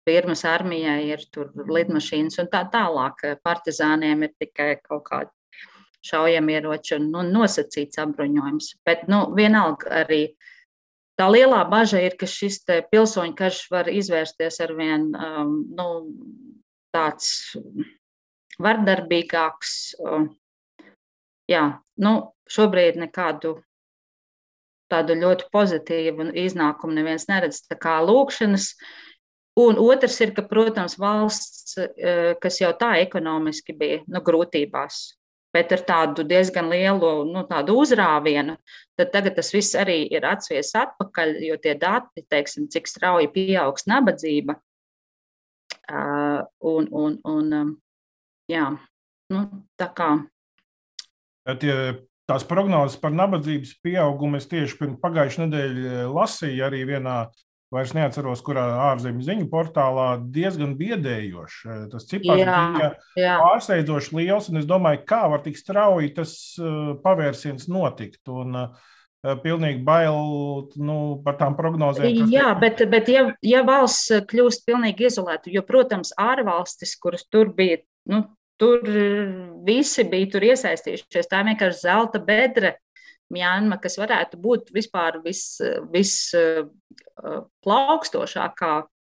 Birmas 0.06 0.41
armijai 0.50 1.13
ir 1.13 1.24
lidmašīnas 1.56 2.41
un 2.41 2.50
tā 2.52 2.65
tālāk. 2.74 3.21
Partizāniem 3.45 4.26
ir 4.26 4.34
tikai 4.41 4.74
kaut 4.82 5.06
kādi 5.08 5.32
šaujamieroči 6.10 6.97
un 6.97 7.12
nu, 7.13 7.21
nosacīts 7.30 8.02
apbruņojums. 8.02 8.71
Bet 8.84 9.06
nu, 9.08 9.21
vienalga 9.38 10.02
arī 10.02 10.24
uh, 10.26 10.52
Tā 11.21 11.27
lielā 11.29 11.60
bažas 11.69 12.01
ir, 12.01 12.15
ka 12.17 12.25
šis 12.25 12.63
pilsoņu 12.89 13.36
karš 13.38 13.67
var 13.69 13.89
izvērsties 13.93 14.55
ar 14.65 14.71
vien 14.73 15.12
um, 15.13 15.51
nu, 15.77 15.88
tāds 16.89 17.53
vardarbīgāks. 18.57 19.75
Um, 20.01 20.31
jā, 21.45 21.67
nu, 22.01 22.15
šobrīd 22.49 22.97
nekādu 23.03 23.60
tādu 24.89 25.19
ļoti 25.19 25.45
pozitīvu 25.53 26.31
iznākumu 26.41 26.97
neviens 26.97 27.29
neredz. 27.29 27.62
Tā 27.69 27.77
kā 27.77 27.99
lūkšanas. 28.01 28.71
Un 29.62 29.77
otrs 29.84 30.17
ir, 30.23 30.34
ka, 30.34 30.47
protams, 30.47 30.97
valsts, 30.97 31.77
eh, 31.77 32.34
kas 32.41 32.62
jau 32.63 32.71
tā 32.81 32.95
ekonomiski 33.03 33.75
bija 33.77 34.01
nu, 34.07 34.23
grūtībās, 34.25 35.01
bet 35.53 35.71
ar 35.75 35.83
tādu 35.87 36.25
diezgan 36.27 36.69
lielu 36.71 37.11
nu, 37.27 37.43
uzrāvienu, 37.75 38.57
tad 38.99 39.11
tagad 39.13 39.35
tas 39.37 39.51
viss 39.53 39.75
arī 39.75 40.05
ir 40.11 40.25
atsvies 40.27 40.73
atpakaļ, 40.79 41.35
jo 41.47 41.57
tie 41.61 41.75
dati, 41.79 42.23
teiksim, 42.29 42.69
cik 42.71 42.87
strauji 42.87 43.31
pieaugs 43.33 43.87
nabadzība. 43.91 44.57
Uh, 45.91 46.45
un, 46.63 46.87
un, 46.95 47.17
un, 47.27 47.53
um, 47.57 47.71
jā, 48.51 48.69
nu, 49.33 49.43
tā 49.79 49.89
kā. 49.95 50.11
Tie, 51.59 51.73
tās 52.29 52.45
prognozes 52.47 52.99
par 53.01 53.11
nabadzības 53.15 53.73
pieaugumu 53.83 54.39
es 54.39 54.47
tieši 54.47 54.77
pirms 54.79 54.99
pagājušā 55.03 55.47
nedēļa 55.47 56.05
lasīju 56.15 56.67
arī 56.67 56.83
vienā 56.87 57.15
vairs 57.71 57.93
neatceros, 57.95 58.43
kurā 58.45 58.65
ārzemju 58.91 59.25
ziņu 59.25 59.47
portālā 59.51 60.07
diezgan 60.36 60.75
biedējoši. 60.79 61.62
Eh, 61.67 61.84
tas 61.91 62.07
cipars 62.10 62.43
jā, 62.43 62.55
bija 63.15 63.38
pārsteidzoši 63.41 64.17
liels, 64.19 64.49
un 64.51 64.62
es 64.62 64.67
domāju, 64.69 65.03
kā 65.07 65.23
var 65.31 65.43
tik 65.45 65.60
strauji 65.60 66.12
tas 66.17 66.34
uh, 66.60 66.95
pavērsiens 67.03 67.69
notikt. 67.71 68.21
Un, 68.31 68.57
uh, 68.65 68.89
pilnīgi 69.21 69.84
bail 69.86 70.15
nu, 70.81 70.97
par 71.21 71.36
tām 71.38 71.53
prognozēm. 71.53 72.23
Jā, 72.34 72.47
bet, 72.57 72.81
bet 72.89 73.10
ja, 73.12 73.27
ja 73.45 73.62
valsts 73.67 74.23
kļūst 74.31 74.65
pilnīgi 74.65 75.12
izolēta, 75.12 75.51
jo, 75.53 75.62
protams, 75.62 76.10
ārvalstis, 76.17 76.95
kuras 76.97 77.27
tur 77.29 77.51
bija, 77.53 77.84
nu, 78.10 78.23
tur 78.57 78.81
visi 79.67 80.07
bija 80.10 80.31
tur 80.34 80.47
iesaistījušies, 80.49 81.29
tā 81.29 81.43
vienkārši 81.45 81.84
zelta 81.84 82.21
bedre 82.25 82.79
Mjanma, 83.31 83.77
kas 83.79 83.95
varētu 83.95 84.39
būt 84.41 84.73
vispār 84.75 85.21
visplaukstošākā 85.23 85.91
vis, 85.93 86.34
uh, 87.23 87.41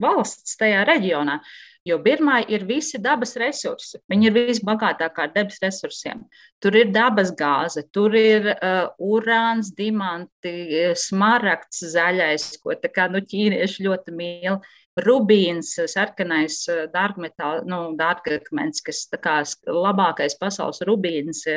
valsts 0.01 0.57
tajā 0.59 0.85
reģionā. 0.87 1.39
Jo 1.85 1.97
Birmai 1.97 2.43
ir 2.53 2.61
visi 2.69 2.99
dabas 3.01 3.33
resursi. 3.41 3.97
Viņa 4.11 4.27
ir 4.29 4.35
visbagātākā 4.51 5.23
ar 5.25 5.31
dabas 5.33 5.57
resursiem. 5.63 6.19
Tur 6.61 6.77
ir 6.77 6.91
dabas 6.93 7.31
gāze, 7.33 7.81
tur 7.89 8.13
ir 8.17 8.51
uh, 8.53 8.91
urāns, 9.01 9.71
diamanti, 9.77 10.53
smaragds 10.93 11.81
zaļais, 11.95 12.51
ko 12.61 12.77
kā, 12.85 13.07
nu, 13.09 13.23
ķīnieši 13.25 13.87
ļoti 13.87 14.13
mīl. 14.17 14.61
Rubīns, 15.01 15.73
sarkanais 15.89 16.59
uh, 16.69 16.83
dārgmetāls, 16.93 17.65
nu, 17.65 17.95
dārgakmens, 17.97 18.83
kas 18.85 19.07
kā 19.17 19.39
labākais 19.65 20.37
pasaules 20.37 20.83
rubīns. 20.85 21.47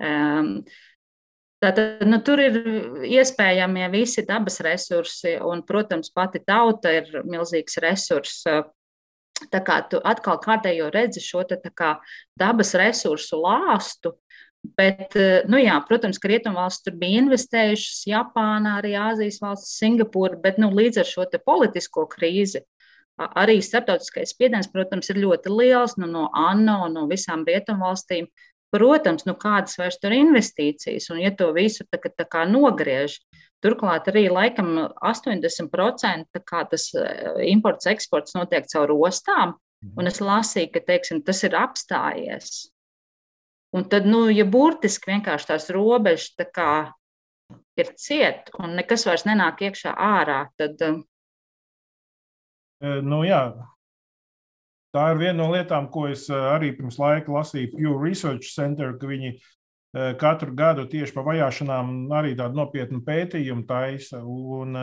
Um, 0.00 0.60
Tātad, 1.60 2.00
nu, 2.08 2.16
tur 2.24 2.40
ir 2.40 2.54
iespējami 3.04 3.88
visi 3.92 4.24
dabas 4.24 4.62
resursi, 4.64 5.34
un, 5.44 5.60
protams, 5.68 6.08
pati 6.14 6.40
tauta 6.40 6.92
ir 6.96 7.10
milzīgs 7.28 7.76
resurss. 7.84 8.46
Tā 9.52 9.60
kā 9.64 9.76
tu 9.88 10.00
atkal 10.04 10.40
kārtējo 10.40 10.88
redzi 10.92 11.20
šo 11.24 11.44
te, 11.48 11.58
kā, 11.76 11.94
dabas 12.40 12.72
resursu 12.80 13.40
lāstu, 13.40 14.14
bet, 14.76 15.16
nu, 15.52 15.60
jā, 15.60 15.76
protams, 15.88 16.20
ka 16.20 16.32
rietumvalsts 16.32 16.84
tur 16.84 16.96
bija 17.00 17.22
investējušas, 17.26 18.02
Japāna, 18.08 18.78
arī 18.80 18.96
Āzijas 19.00 19.40
valsts, 19.44 19.76
Singapūra, 19.80 20.40
bet 20.40 20.60
nu, 20.60 20.72
līdz 20.76 21.04
ar 21.04 21.08
šo 21.08 21.28
politisko 21.44 22.08
krīzi 22.08 22.64
arī 23.20 23.58
starptautiskais 23.62 24.32
spiediens, 24.32 24.68
protams, 24.72 25.10
ir 25.12 25.20
ļoti 25.20 25.52
liels 25.52 25.96
nu, 26.00 26.08
no 26.08 26.28
ANO, 26.36 26.86
no 26.92 27.06
visām 27.10 27.44
rietumvalstīm. 27.48 28.28
Protams, 28.70 29.24
nu 29.26 29.34
kādas 29.34 29.74
vairs 29.80 29.98
tur 29.98 30.14
investīcijas, 30.14 31.08
un 31.10 31.18
ja 31.24 31.32
to 31.34 31.48
visu 31.56 31.82
tā, 31.90 31.98
tā 31.98 32.26
kā 32.30 32.44
nogriež, 32.46 33.16
turklāt 33.64 34.06
arī 34.12 34.28
laikam 34.30 34.76
80% 34.94 36.42
tas 36.70 36.84
eh, 36.94 37.32
imports, 37.50 37.88
eksports 37.90 38.36
notiek 38.38 38.68
caur 38.70 38.94
ostām, 38.94 39.56
mhm. 39.82 39.96
un 39.98 40.10
es 40.12 40.22
lasīju, 40.22 40.70
ka 40.76 40.84
teiksim, 40.92 41.22
tas 41.26 41.42
ir 41.46 41.58
apstājies. 41.58 42.70
Un 43.74 43.84
tad, 43.90 44.06
nu, 44.06 44.24
ja 44.34 44.46
burtiski 44.46 45.12
vienkārši 45.12 45.52
tās 45.52 45.68
robežas 45.70 46.32
tā 46.38 46.46
kā 46.50 46.72
ir 47.78 47.92
ciet, 47.98 48.50
un 48.58 48.74
nekas 48.78 49.06
vairs 49.06 49.26
nenāk 49.26 49.62
iekšā 49.66 49.94
ārā, 49.94 50.44
tad. 50.58 50.82
Eh, 52.80 52.98
nu, 53.02 53.22
jā, 53.26 53.44
Tā 54.94 55.12
ir 55.12 55.20
viena 55.20 55.36
no 55.38 55.50
lietām, 55.52 55.86
ko 55.92 56.08
es 56.10 56.26
eh, 56.32 56.46
arī 56.54 56.72
pirms 56.74 56.98
laika 56.98 57.30
lasīju 57.34 57.76
Pew 57.76 57.94
Research 58.00 58.50
Center, 58.54 58.96
ka 58.98 59.10
viņi 59.10 59.30
eh, 59.36 60.12
katru 60.18 60.54
gadu 60.58 60.88
tieši 60.90 61.14
par 61.14 61.28
vajāšanām 61.28 62.10
arī 62.18 62.34
tādu 62.38 62.58
nopietnu 62.58 63.02
pētījumu 63.06 63.66
taisa. 63.68 64.24
Un, 64.24 64.74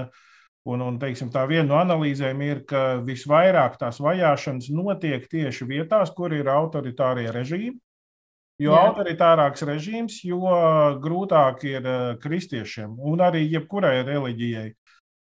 un, 0.68 0.86
un 0.86 1.02
teiksim, 1.02 1.32
tā 1.34 1.44
viena 1.50 1.68
no 1.74 1.82
analīzēm 1.82 2.46
ir, 2.48 2.64
ka 2.70 3.02
visvairāk 3.08 3.76
tās 3.82 4.00
vajāšanas 4.04 4.72
notiek 4.76 5.28
tieši 5.32 5.68
vietās, 5.68 6.16
kur 6.16 6.36
ir 6.36 6.48
autoritārie 6.56 7.28
režīmi. 7.36 7.76
Jo 8.58 8.74
Jā. 8.74 8.88
autoritārāks 8.90 9.62
režīms, 9.70 10.22
jo 10.26 10.40
grūtāk 11.04 11.62
ir 11.70 11.84
eh, 11.84 12.06
kristiešiem 12.24 12.96
un 12.98 13.22
arī 13.22 13.44
jebkurai 13.52 14.00
reliģijai. 14.08 14.72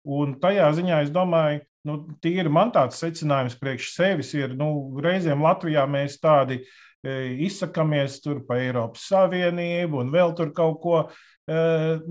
Un 0.10 0.40
tajā 0.42 0.72
ziņā 0.74 1.04
es 1.04 1.12
domāju, 1.14 1.60
nu, 1.88 1.98
tīri 2.24 2.52
man 2.52 2.74
tāds 2.76 3.00
secinājums 3.00 3.58
priekš 3.60 3.94
sevis 3.96 4.34
ir, 4.38 4.54
nu, 4.60 5.00
reizēm 5.04 5.44
Latvijā 5.44 5.86
mēs 5.90 6.20
tādi 6.22 6.60
e, 6.60 7.16
izsakamies 7.48 8.20
tur 8.24 8.44
pa 8.48 8.60
Eiropas 8.60 9.08
Savienību 9.12 10.04
un 10.04 10.14
vēl 10.14 10.36
tur 10.38 10.54
kaut 10.56 10.80
ko. 10.84 11.02
E, 11.50 11.60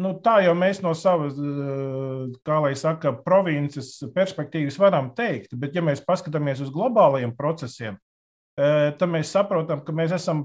nu, 0.00 0.14
tā 0.24 0.38
jau 0.46 0.54
mēs 0.58 0.82
no 0.84 0.94
savas, 0.98 1.36
e, 1.36 2.40
kā 2.46 2.60
lai 2.64 2.74
saka, 2.78 3.12
provinces 3.24 3.96
perspektīvas 4.14 4.80
varam 4.80 5.12
teikt, 5.16 5.56
bet 5.60 5.76
ja 5.76 5.84
mēs 5.84 6.04
paskatāmies 6.06 6.64
uz 6.64 6.74
globālajiem 6.74 7.36
procesiem, 7.38 7.98
tad 8.58 9.04
mēs 9.06 9.30
saprotam, 9.30 9.84
ka 9.86 9.92
mēs 9.94 10.10
esam 10.16 10.40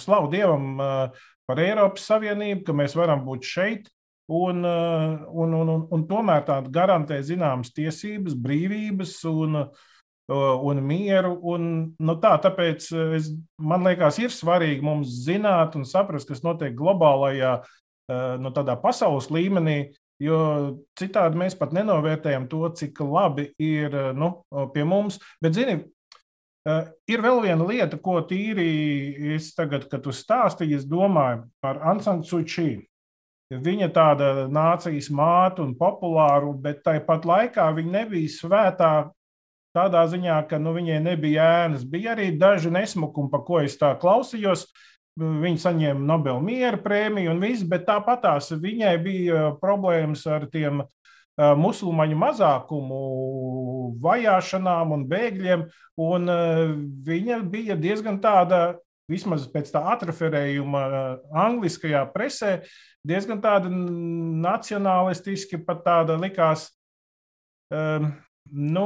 slavu 0.00 0.30
Dievam 0.32 0.78
par 0.80 1.58
Eiropas 1.60 2.06
Savienību, 2.08 2.62
ka 2.64 2.72
mēs 2.72 2.94
varam 2.96 3.20
būt 3.26 3.44
šeit, 3.44 3.90
Un, 4.30 4.64
eh, 4.64 5.18
un, 5.32 5.54
un, 5.54 5.68
un, 5.68 5.80
un 5.90 6.02
tomēr 6.06 6.44
tāda 6.46 6.70
garantē 6.70 7.16
zināmas 7.26 7.72
tiesības, 7.74 8.36
brīvības 8.38 9.16
un, 9.26 9.64
eh, 9.64 10.34
un 10.70 10.82
mieru. 10.86 11.32
Un, 11.50 11.64
nu 11.98 12.14
tā, 12.22 12.36
tāpēc 12.44 12.86
eh, 12.94 13.16
es, 13.18 13.32
man 13.58 13.82
liekas, 13.88 14.20
ir 14.22 14.30
svarīgi 14.30 14.86
mums 14.86 15.16
zināt 15.24 15.74
un 15.74 15.82
saprast, 15.82 16.30
kas 16.30 16.44
notiek 16.46 16.76
globālajā, 16.78 17.60
nu, 18.42 18.50
pasaules 18.82 19.28
līmenī, 19.30 19.92
jo 20.18 20.38
citādi 20.98 21.38
mēs 21.38 21.54
pat 21.54 21.70
nenovērtējam 21.76 22.48
to, 22.50 22.64
cik 22.74 22.98
labi 23.06 23.52
ir 23.62 23.94
nu, 24.18 24.32
pie 24.74 24.82
mums. 24.82 25.20
Bet, 25.38 25.54
zini, 25.54 25.76
Ir 27.08 27.22
vēl 27.24 27.38
viena 27.40 27.64
lieta, 27.64 27.96
ko 27.96 28.18
tīri 28.28 28.66
es 29.36 29.54
tagad, 29.56 29.86
kad 29.88 30.02
tu 30.04 30.12
stāstīji, 30.12 30.76
es 30.76 30.84
domāju 30.84 31.46
par 31.62 31.78
Ansanu 31.88 32.26
Sučiju. 32.26 32.82
Viņa 33.50 33.88
tāda 33.90 34.26
nācijas 34.46 35.08
māte 35.10 35.64
un 35.64 35.72
populāra, 35.74 36.52
bet 36.54 36.84
tāpat 36.86 37.24
laikā 37.26 37.64
viņa 37.74 37.96
nebija 37.96 38.30
svētā 38.30 38.90
tādā 39.74 40.04
ziņā, 40.10 40.36
ka 40.46 40.58
nu, 40.62 40.70
viņai 40.76 41.00
nebija 41.02 41.48
ēnas. 41.64 41.82
Bija 41.86 42.14
arī 42.14 42.30
daži 42.38 42.70
nesmukumi, 42.70 43.30
pa 43.32 43.40
ko 43.46 43.58
es 43.64 43.74
tā 43.80 43.96
klausījos. 43.98 44.68
Viņa 45.18 45.64
saņēma 45.64 46.06
Nobela 46.06 46.38
miera 46.40 46.78
prēmiju 46.80 47.32
un 47.32 47.42
viss, 47.42 47.66
bet 47.66 47.88
tāpatās 47.88 48.52
viņai 48.54 48.94
bija 49.02 49.42
problēmas 49.60 50.22
ar 50.30 50.46
tiem 50.50 50.84
musulmaņu 51.36 52.20
mazākumu 52.20 53.00
vajāšanām 54.04 54.94
un 54.94 55.02
bēgļiem. 55.10 55.66
Un 56.00 56.30
viņa 57.06 57.40
bija 57.50 57.76
diezgan 57.80 58.20
tāda 58.22 58.78
vismaz 59.10 59.46
pēc 59.50 59.72
tā 59.74 59.82
atreferējuma 59.94 60.82
angliskajā 61.44 62.04
presē, 62.14 62.60
diezgan 63.06 63.42
tāda 63.42 63.70
nacionālistiski, 63.70 65.60
pat 65.66 65.84
tāda 65.86 66.18
likās. 66.20 66.68
Um, 67.70 68.10
nu, 68.50 68.84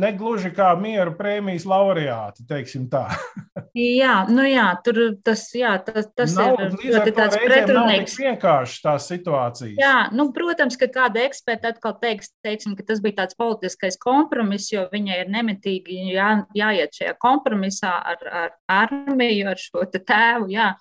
negluži 0.00 0.52
kā 0.54 0.70
miera 0.78 1.10
prēmijas 1.16 1.66
laureāti, 1.66 2.46
teiksim 2.48 2.86
tā. 2.92 3.08
jā, 3.76 4.14
nu 4.30 4.44
jā, 4.46 4.66
tur 4.84 4.98
tas, 5.26 5.42
jā, 5.56 5.72
tas, 5.84 6.08
tas 6.16 6.32
nav, 6.36 6.58
ir 6.64 6.72
ļoti 6.92 7.12
tāds 7.16 7.38
pretrunīgs. 7.40 8.16
Vienkārši 8.20 8.80
tās 8.84 9.08
situācijas. 9.10 9.76
Jā, 9.80 9.94
nu, 10.16 10.30
protams, 10.36 10.78
ka 10.80 10.88
kāda 10.92 11.24
eksperta 11.26 11.74
atkal 11.74 11.96
teiks, 12.02 12.32
teiksim, 12.44 12.74
ka 12.78 12.86
tas 12.88 13.02
bija 13.04 13.22
tāds 13.22 13.38
politiskais 13.38 13.98
kompromiss, 14.00 14.72
jo 14.72 14.86
viņai 14.92 15.20
ir 15.24 15.30
nemitīgi 15.34 16.10
jā, 16.14 16.32
jāiet 16.56 16.98
šajā 16.98 17.14
kompromisā 17.22 17.94
ar, 18.14 18.26
ar 18.44 18.58
armiju, 18.80 19.50
ar 19.52 19.60
šo 19.60 19.86
tēvu, 19.94 20.50
jā. 20.54 20.74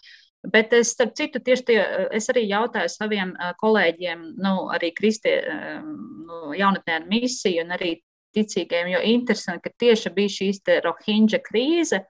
Bet 0.49 0.71
es, 0.73 0.93
starp 0.95 1.17
citu, 1.19 1.41
tieši 1.43 1.65
tie, 1.67 1.79
es 2.15 2.29
arī 2.31 2.45
jautāju 2.47 2.91
saviem 2.93 3.33
kolēģiem, 3.59 4.21
nu, 4.39 4.53
arī 4.71 4.93
Kristie, 4.95 5.41
nu, 5.83 6.53
jaunatnē 6.55 7.01
ar 7.01 7.09
misiju 7.09 7.65
un 7.65 7.75
arī 7.75 7.97
ticīgiem, 8.37 8.93
jo 8.93 9.01
interesanti, 9.09 9.65
ka 9.67 9.83
tieši 9.83 10.13
bija 10.15 10.31
šīs 10.37 10.61
Rohingya 10.85 11.41
krīze, 11.43 12.03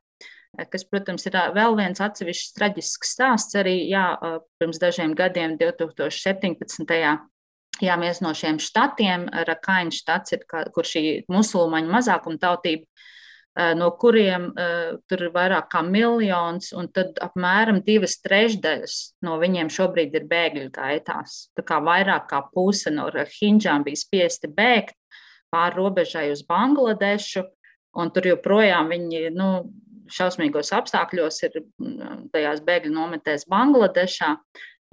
kas, 0.72 0.86
protams, 0.88 1.26
ir 1.30 1.38
vēl 1.56 1.78
viens 1.78 2.02
atsevišķs 2.04 2.56
traģisks 2.58 3.14
stāsts. 3.16 3.58
Arī 3.60 3.76
jā, 3.90 4.06
pirms 4.62 4.82
dažiem 4.82 5.16
gadiem, 5.18 5.58
2017. 5.60 6.98
Jā, 7.80 7.96
viens 8.02 8.20
no 8.20 8.34
šiem 8.36 8.58
štatiem, 8.60 9.30
Rakaina 9.48 9.94
štats, 9.96 10.36
ir, 10.36 10.44
kur 10.76 10.88
šī 10.88 11.24
musulmaņu 11.32 11.94
mazākuma 11.94 12.42
tautība, 12.42 12.84
no 13.80 13.90
kuriem 14.00 14.50
uh, 14.52 14.98
tur 15.10 15.24
ir 15.26 15.32
vairāk 15.34 15.70
kā 15.72 15.82
miljons, 15.84 16.70
un 16.76 16.88
tad 16.96 17.18
apmēram 17.24 17.82
divas 17.84 18.20
trešdaļas 18.24 18.98
no 19.26 19.38
viņiem 19.42 19.72
šobrīd 19.74 20.16
ir 20.16 20.28
bēgļu 20.30 20.70
gaitās. 20.76 21.50
Tā 21.58 21.66
kā 21.68 21.80
vairāk 21.84 22.30
kā 22.30 22.44
puse 22.54 22.94
no 22.94 23.10
Hinģām 23.10 23.84
bija 23.88 24.00
spiesti 24.00 24.52
bēgt 24.52 24.96
pāri 25.52 25.80
robežai 25.80 26.30
uz 26.32 26.44
Bangladešu, 26.48 27.44
un 28.00 28.12
tur 28.14 28.30
joprojām 28.30 28.92
viņi, 28.94 29.30
nu, 29.36 29.50
šausmīgos 30.14 30.74
apstākļos 30.76 31.44
ir 31.48 31.60
mm, 31.62 32.30
tajās 32.34 32.64
bēgļu 32.66 32.94
nometēs 32.96 33.48
Bangladešā. 33.52 34.34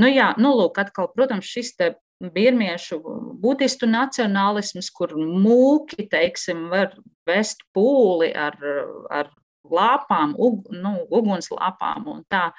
Nu, 0.02 0.11
jā, 0.11 0.33
nu, 0.40 0.52
lūk, 0.59 0.79
atkal, 0.83 1.09
protams, 1.14 1.48
šis 1.48 1.74
birmiešu 2.33 3.00
budistu 3.40 3.88
nacionālisms, 3.88 4.88
kur 4.92 5.14
mūki, 5.16 6.07
teiksim, 6.12 6.68
var 6.72 6.94
vest 7.29 7.64
pūli 7.76 8.31
ar, 8.37 8.57
ar 9.12 9.33
lāpām, 9.66 10.35
ug, 10.38 10.68
nu, 10.72 10.98
ugunslāpām 11.12 12.07
un 12.12 12.22
tā. 12.33 12.50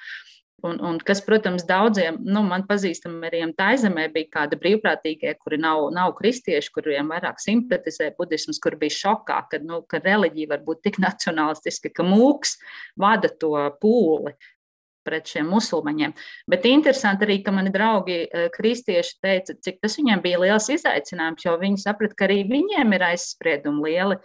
Un, 0.65 0.80
un 0.82 0.98
kas, 1.06 1.20
protams, 1.22 1.62
daudziem, 1.70 2.15
nu, 2.26 2.41
man 2.41 2.63
pazīstamiem 2.65 3.52
taizemē 3.60 4.08
bija 4.10 4.32
kādi 4.39 4.58
brīvprātīgie, 4.58 5.36
kuri 5.38 5.60
nav, 5.62 5.84
nav 5.93 6.15
kristieši, 6.17 6.72
kuriem 6.74 7.12
vairāk 7.13 7.38
simpatizē 7.43 8.10
budisms, 8.17 8.58
kur 8.63 8.74
bija 8.82 8.96
šokā, 8.96 9.38
ka, 9.52 9.60
nu, 9.62 9.84
ka 9.86 10.02
reliģija 10.02 10.50
var 10.56 10.63
būt 10.65 10.82
tik 10.88 10.98
nacionālistiska, 11.06 11.93
ka 11.93 12.06
mūks 12.08 12.58
vada 12.98 13.30
to 13.30 13.54
pūli 13.84 14.34
pret 15.08 15.30
šiem 15.30 15.46
musulmaņiem. 15.54 16.15
Bet 16.50 16.65
interesanti 16.67 17.28
arī, 17.28 17.38
ka 17.46 17.54
mani 17.56 17.72
draugi 17.72 18.17
eh, 18.26 18.50
kristieši 18.52 19.13
teica, 19.24 19.56
cik 19.63 19.78
tas 19.84 19.96
viņiem 20.00 20.24
bija 20.26 20.41
liels 20.41 20.72
izaicinājums, 20.74 21.46
jo 21.46 21.54
viņi 21.62 21.84
saprata, 21.86 22.17
ka 22.17 22.28
arī 22.28 22.41
viņiem 22.50 22.98
ir 22.98 23.06
aizspriedumi 23.13 23.91
lieli 23.91 24.17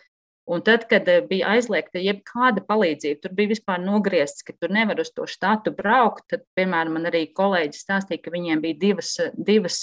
Un 0.45 0.63
tad, 0.67 0.89
kad 0.91 1.07
eh, 1.09 1.21
bija 1.23 1.53
aizliegta 1.55 2.01
jebkāda 2.03 2.65
palīdzība, 2.67 3.21
tur 3.23 3.35
bija 3.39 3.53
vispār 3.53 3.79
nogriezts, 3.83 4.43
ka 4.43 4.55
tur 4.59 4.73
nevar 4.75 4.99
uz 4.99 5.13
to 5.15 5.27
štatu 5.31 5.71
braukt. 5.77 6.25
Tad, 6.33 6.43
piemēram, 6.59 6.97
man 6.99 7.07
arī 7.13 7.29
kolēģis 7.37 7.85
stāstīja, 7.87 8.25
ka 8.25 8.33
viņiem 8.35 8.63
bija 8.65 8.79
divas, 8.81 9.15
divas, 9.39 9.79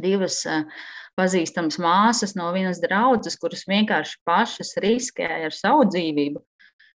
divas 0.00 0.40
eh, 0.48 0.64
pazīstamas 1.20 1.76
māsas 1.84 2.32
no 2.38 2.48
vienas 2.56 2.80
draudzes, 2.80 3.36
kuras 3.40 3.66
vienkārši 3.68 4.22
pašas 4.24 4.72
riskēja 4.80 5.50
ar 5.50 5.56
savu 5.56 5.84
dzīvību, 5.92 6.40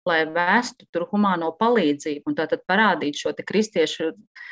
lai 0.07 0.21
vestu 0.31 0.87
tur 0.95 1.09
humāno 1.11 1.51
palīdzību 1.59 2.31
un 2.31 2.39
tātad 2.39 2.63
parādīt 2.71 3.19
šo 3.19 3.35
kristiešu 3.43 4.13
eh, 4.13 4.47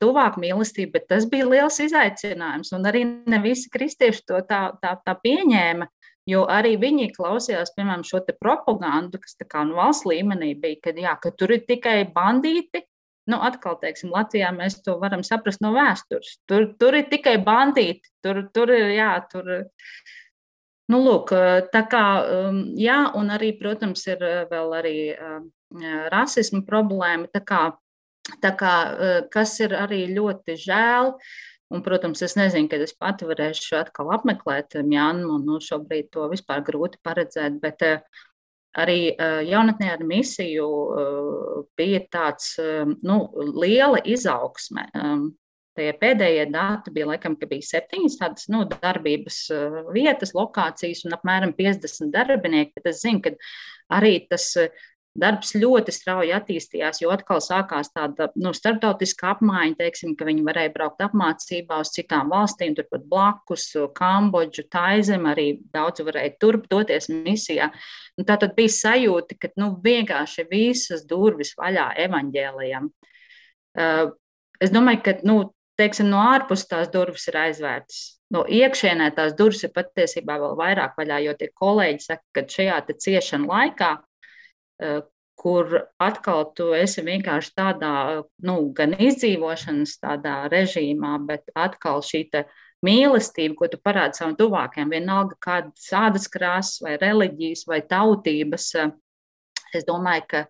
tuvāk 0.00 0.38
mīlestību, 0.40 0.92
bet 0.94 1.08
tas 1.10 1.26
bija 1.28 1.48
liels 1.48 1.80
izaicinājums. 1.82 2.72
Un 2.76 2.86
arī 2.88 3.04
ne 3.04 3.40
visi 3.42 3.70
kristieši 3.72 4.24
to 4.28 4.40
tā, 4.48 4.70
tā, 4.82 4.96
tā 5.04 5.16
pieņēma. 5.20 5.88
Jo 6.28 6.44
arī 6.52 6.76
viņi 6.78 7.10
klausījās, 7.16 7.72
piemēram, 7.74 8.04
šo 8.06 8.20
propagandu, 8.38 9.18
kas 9.18 9.34
kā, 9.40 9.64
nu, 9.66 9.74
valsts 9.78 10.06
līmenī 10.06 10.52
bija, 10.54 10.78
kad, 10.84 11.00
jā, 11.00 11.16
ka 11.18 11.32
tur 11.32 11.56
ir 11.56 11.64
tikai 11.66 12.04
bandīti. 12.12 12.84
Nu, 13.30 13.40
atkal, 13.44 13.76
teiksim, 13.80 14.12
Latvijā 14.14 14.50
mēs 14.54 14.80
to 14.84 14.96
varam 15.00 15.22
saprast 15.26 15.62
no 15.64 15.72
vēstures. 15.74 16.38
Tur, 16.48 16.70
tur 16.80 16.96
ir 16.98 17.08
tikai 17.10 17.36
bandīti, 17.42 18.08
tur, 18.24 18.44
tur 18.54 18.72
ir, 18.74 18.90
jā, 18.96 19.12
tur. 19.32 19.50
Nu, 20.90 20.98
lūk, 21.04 21.32
tā 21.70 21.84
kā, 21.86 22.04
um, 22.48 22.62
jā, 22.78 23.04
un 23.16 23.30
arī, 23.30 23.52
protams, 23.58 24.02
ir 24.10 24.22
uh, 24.26 24.40
vēl 24.50 24.74
arī 24.80 24.96
rasisma 26.10 26.64
problēma. 26.66 27.30
Tā 27.30 27.42
kā, 27.46 27.60
tā 28.42 28.54
kā, 28.58 28.74
uh, 28.90 29.20
kas 29.32 29.58
ir 29.64 29.76
arī 29.78 30.06
ļoti 30.14 30.58
žēl, 30.66 31.16
Un, 31.70 31.84
protams, 31.86 32.18
es 32.26 32.32
nezinu, 32.34 32.66
kad 32.66 32.82
es 32.82 32.90
pati 32.98 33.28
varēšu 33.28 33.76
atkal 33.78 34.08
apmeklēt 34.16 34.74
Mjanmu. 34.82 35.36
Nu, 35.44 35.60
šobrīd 35.62 36.08
to 36.10 36.24
vispār 36.32 36.64
grūti 36.66 36.98
paredzēt, 37.06 37.60
bet 37.62 37.84
uh, 37.86 38.24
arī 38.78 39.14
jaunatnē 39.46 39.90
ar 39.94 40.04
misiju 40.06 40.66
bija 41.78 42.00
tāds 42.12 42.54
nu, 43.02 43.18
liela 43.58 44.00
izaugsme. 44.04 44.86
Tie 45.78 45.90
pēdējie 45.96 46.44
dati 46.50 46.92
bija, 46.94 47.08
laikam, 47.12 47.36
ka 47.38 47.48
bija 47.50 47.66
septiņas 47.66 48.18
tādas 48.20 48.48
nu, 48.52 48.64
darbības 48.70 49.38
vietas, 49.94 50.34
lokācijas 50.36 51.04
un 51.06 51.16
apmēram 51.16 51.54
50 51.56 52.10
darbinieki. 52.14 52.74
Bet 52.76 52.90
es 52.92 53.02
zinu, 53.04 53.22
ka 53.24 53.34
arī 53.98 54.18
tas 54.30 54.52
Darbs 55.18 55.56
ļoti 55.58 55.90
strauji 55.90 56.30
attīstījās, 56.36 57.00
jo 57.02 57.10
atkal 57.10 57.40
sākās 57.42 57.88
tāda 57.90 58.28
nu, 58.38 58.52
starptautiska 58.54 59.32
apmaiņa, 59.32 59.74
teiksim, 59.80 60.12
ka 60.14 60.26
viņi 60.28 60.44
varēja 60.46 60.70
braukt 60.70 61.02
apmācībā 61.02 61.80
uz 61.82 61.90
citām 61.96 62.28
valstīm, 62.30 62.76
turpat 62.78 63.08
blakus, 63.10 63.64
Kambodžu, 63.96 64.68
Taizem, 64.70 65.24
arī 65.26 65.48
daudz 65.74 66.04
varēja 66.06 66.36
turp 66.38 66.68
doties 66.70 67.10
misijā. 67.10 67.72
Un 68.14 68.28
tā 68.28 68.36
tad 68.38 68.54
bija 68.54 68.70
sajūta, 68.76 69.34
ka 69.42 69.50
nu, 69.58 69.72
vienkārši 69.82 70.44
visas 70.50 71.02
durvis 71.10 71.56
vaļā 71.58 71.88
evaņģēlijam. 72.04 72.86
Uh, 73.80 74.12
es 74.62 74.70
domāju, 74.70 75.00
ka 75.08 75.16
nu, 75.26 75.40
teiksim, 75.80 76.06
no 76.12 76.20
ārpuses 76.22 76.70
tās 76.70 76.92
durvis 76.92 77.26
ir 77.32 77.40
aizvērtas. 77.48 77.98
No 78.30 78.44
iekšienē 78.46 79.10
tās 79.16 79.34
durvis 79.34 79.64
ir 79.66 79.74
patiesībā 79.74 80.38
vēl 80.38 80.54
vairāk 80.54 80.94
vaļā, 81.00 81.18
jo 81.26 81.34
tie 81.34 81.50
kolēģi 81.50 82.06
saka, 82.06 82.22
ka 82.36 82.46
šajā 82.46 82.78
ciešana 82.94 83.50
laikā 83.50 83.90
Eh, 83.98 84.09
kur 85.40 85.86
atkal 86.00 86.50
tu 86.56 86.70
esi 86.76 87.00
vienkārši 87.04 87.54
tādā, 87.56 87.92
nu, 88.44 88.56
gan 88.76 88.92
izdzīvošanas 89.00 89.96
tādā 90.02 90.34
režīmā, 90.52 91.14
bet 91.28 91.48
atkal 91.56 92.04
šī 92.04 92.26
mīlestība, 92.84 93.56
ko 93.56 93.68
tu 93.72 93.80
parādi 93.80 94.20
savam 94.20 94.36
tuvākajam, 94.38 94.92
vienalga 94.92 95.36
kādas 95.42 95.88
ādas 95.96 96.28
krāsas 96.32 96.80
vai 96.84 96.96
reliģijas 97.00 97.66
vai 97.68 97.80
tautības. 97.84 98.70
Eh, 98.80 98.92
es 99.76 99.86
domāju, 99.88 100.26
ka 100.28 100.44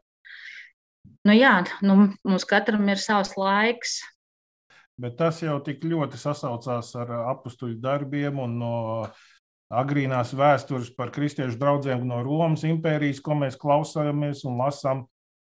nu 1.27 1.37
jā, 1.37 1.55
nu, 1.87 2.13
mums 2.25 2.47
katram 2.49 2.89
ir 2.89 3.03
savs 3.03 3.37
laiks. 3.39 4.01
Bet 5.01 5.17
tas 5.17 5.41
jau 5.41 5.57
tik 5.65 5.85
ļoti 5.87 6.19
sasaucās 6.21 6.93
ar 7.01 7.13
apstuļu 7.33 7.79
darbiem 7.81 8.43
un 8.43 8.59
no 8.61 8.75
agrīnās 9.71 10.35
vēstures 10.35 10.91
par 10.97 11.13
kristiešu 11.15 11.59
draugiem 11.61 12.03
no 12.09 12.21
Romas 12.27 12.65
impērijas, 12.67 13.23
ko 13.23 13.37
mēs 13.39 13.59
klausāmies 13.61 14.43
un 14.49 14.59
lasām. 14.61 15.05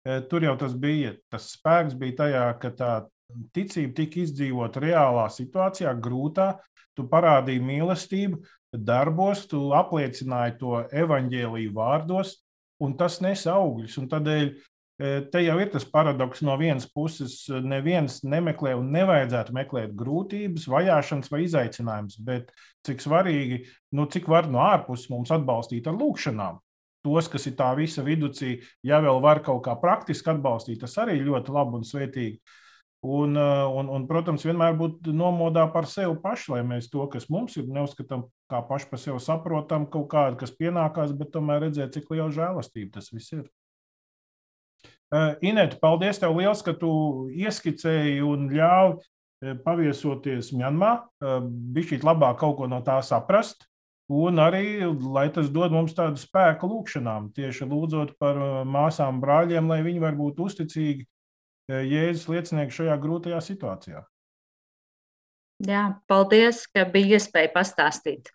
E, 0.04 0.20
tur 0.28 0.44
jau 0.44 0.56
tas 0.60 0.74
bija. 0.76 1.14
Tas 1.32 1.50
spēks 1.56 1.96
bija 1.98 2.18
tajā, 2.24 2.44
ka 2.60 2.72
tā 2.76 2.92
ticība 3.56 3.96
tika 4.02 4.22
izdzīvota 4.24 4.82
reālā 4.84 5.26
situācijā, 5.32 5.94
grūtā. 6.04 6.52
Tu 6.98 7.06
parādīji 7.08 7.62
mīlestību, 7.64 8.40
darbos, 8.76 9.46
tu 9.48 9.70
apliecināji 9.78 10.56
to 10.60 10.80
evaņģēlīju 11.02 11.72
vārdos, 11.76 12.34
un 12.82 12.96
tas 12.98 13.20
nes 13.24 13.46
augļus. 13.48 13.96
Tādēļ 14.10 14.50
Te 15.00 15.40
jau 15.40 15.54
ir 15.62 15.70
tas 15.72 15.86
paradoks, 15.88 16.42
no 16.44 16.52
vienas 16.60 16.84
puses, 16.92 17.46
neviens 17.48 18.18
nemeklē 18.20 18.74
un 18.76 18.90
nevajadzētu 18.92 19.54
meklēt 19.56 19.94
grūtības, 19.96 20.66
vajāšanas 20.68 21.30
vai 21.32 21.44
izaicinājumus, 21.46 22.18
bet 22.26 22.50
cik 22.84 23.00
svarīgi, 23.00 23.62
nu, 23.96 24.04
cik 24.12 24.28
var 24.28 24.50
no 24.52 24.60
ārpuses 24.60 25.08
mums 25.08 25.32
atbalstīt 25.32 25.88
ar 25.88 25.96
lūkšanām. 25.96 26.58
Tos, 27.00 27.30
kas 27.32 27.48
ir 27.48 27.54
tā 27.56 27.70
visa 27.78 28.04
viducī, 28.04 28.58
ja 28.84 28.98
vēl 29.00 29.22
var 29.24 29.40
kaut 29.46 29.62
kā 29.64 29.72
praktiski 29.80 30.34
atbalstīt, 30.34 30.82
tas 30.82 30.98
arī 31.00 31.16
ļoti 31.24 31.54
labi 31.56 31.80
un 31.80 31.86
svētīgi. 31.88 32.58
Un, 33.00 33.38
un, 33.40 33.88
un, 33.88 34.04
protams, 34.04 34.44
vienmēr 34.44 34.76
būt 34.76 35.08
nomodā 35.16 35.64
par 35.72 35.88
sevi 35.88 36.12
pašu, 36.20 36.58
lai 36.58 36.60
mēs 36.74 36.90
to, 36.92 37.06
kas 37.08 37.30
mums 37.32 37.56
ir, 37.56 37.70
neuzskatām 37.72 38.26
kā 38.52 38.60
paši 38.68 38.90
par 38.92 39.00
sevi 39.00 39.24
saprotam, 39.24 39.88
kaut 39.88 40.10
kādu, 40.12 40.36
kas 40.44 40.52
pienākās, 40.60 41.16
bet 41.16 41.32
tomēr 41.32 41.64
redzēt, 41.64 41.96
cik 41.96 42.12
liela 42.12 42.28
žēlastība 42.36 42.98
tas 42.98 43.08
viss 43.16 43.32
ir. 43.38 43.48
Eh, 45.10 45.32
Inēta, 45.50 45.74
paldies 45.82 46.20
tev 46.22 46.36
liels, 46.38 46.60
ka 46.62 46.70
tu 46.78 46.90
ieskicēji 47.34 48.20
un 48.22 48.46
ļāvi 48.52 49.00
eh, 49.00 49.56
paviesoties 49.64 50.52
Mjanmā, 50.54 50.92
eh, 51.18 51.40
bišķīt 51.74 52.06
labāk 52.06 52.38
kaut 52.42 52.60
ko 52.60 52.68
no 52.70 52.78
tā 52.86 53.00
saprast. 53.02 53.66
Un 54.10 54.38
arī, 54.42 54.82
lai 55.14 55.28
tas 55.34 55.50
dod 55.54 55.74
mums 55.74 55.94
tādu 55.94 56.18
spēku 56.18 56.66
lūkšanām, 56.66 57.28
tieši 57.34 57.66
lūdzot 57.70 58.16
par 58.18 58.38
māsām, 58.66 59.20
brāļiem, 59.22 59.70
lai 59.70 59.84
viņi 59.86 60.02
var 60.02 60.16
būt 60.18 60.42
uzticīgi 60.42 61.06
Jēzus 61.70 62.26
liecinieki 62.26 62.74
šajā 62.74 62.96
grūtajā 62.98 63.38
situācijā. 63.46 64.02
Jā, 65.62 65.84
paldies, 66.10 66.64
ka 66.74 66.82
bija 66.90 67.20
iespēja 67.20 67.52
pastāstīt. 67.54 68.32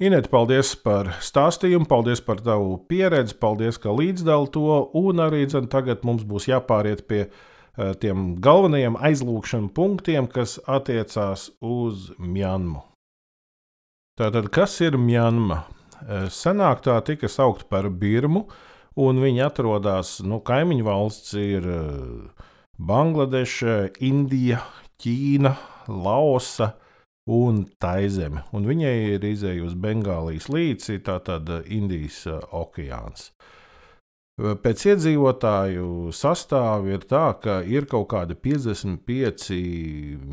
Inēt, 0.00 0.30
paldies 0.32 0.72
par 0.80 1.10
stāstījumu, 1.20 1.84
paldies 1.84 2.22
par 2.24 2.38
tavu 2.40 2.78
pieredzi, 2.88 3.34
paldies, 3.36 3.76
ka 3.76 3.92
līdzdali 3.92 4.48
to. 4.54 4.78
Un 4.96 5.20
arī 5.20 5.42
dzen, 5.44 5.68
tagad 5.68 6.06
mums 6.08 6.24
būs 6.24 6.48
jāpāriet 6.48 7.04
pie 7.10 7.26
uh, 7.26 7.92
tiem 8.00 8.38
galvenajiem 8.40 8.96
aizlūgšanu 8.96 9.68
punktiem, 9.76 10.24
kas 10.32 10.56
attiecās 10.64 11.50
uz 11.60 12.10
Mjanmu. 12.16 12.80
Tātad, 14.16 14.50
kas 14.52 14.80
ir 14.84 14.96
Mjanma? 15.00 15.62
Senāk 16.32 16.80
tā 16.84 16.96
tika 17.04 17.28
saukta 17.28 17.68
par 17.68 17.90
Birmu, 17.92 18.46
un 18.96 19.20
viņi 19.20 19.44
atrodas, 19.44 20.18
nu, 20.24 20.40
kaimiņu 20.40 20.84
valsts 20.86 21.36
ir 21.36 21.66
Bangladeša, 22.80 24.00
Indija, 24.08 24.62
Ķīna, 25.00 25.54
Laosa 25.92 26.72
un 27.28 27.64
Taizeme. 27.80 28.44
Un 28.56 28.66
viņai 28.68 28.94
ir 29.16 29.24
izējusi 29.26 29.78
Bengālijas 29.80 30.48
līci, 30.52 31.00
tātad 31.04 31.50
Indijas 31.66 32.24
okeāns. 32.50 33.30
Pēc 34.40 34.86
iedzīvotāju 34.88 36.12
sastāvā 36.16 36.94
ir 36.94 37.02
tā, 37.04 37.26
ka 37.42 37.58
ir 37.60 37.84
kaut 37.90 38.08
kādi 38.14 38.36
55 38.40 39.50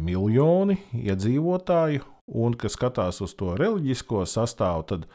miljoni 0.08 0.78
iedzīvotāju, 0.96 2.06
un 2.40 2.56
kas 2.60 2.78
skatās 2.78 3.20
uz 3.26 3.34
to 3.36 3.52
reliģisko 3.60 4.24
sastāvu, 4.24 4.86
tad 4.88 5.10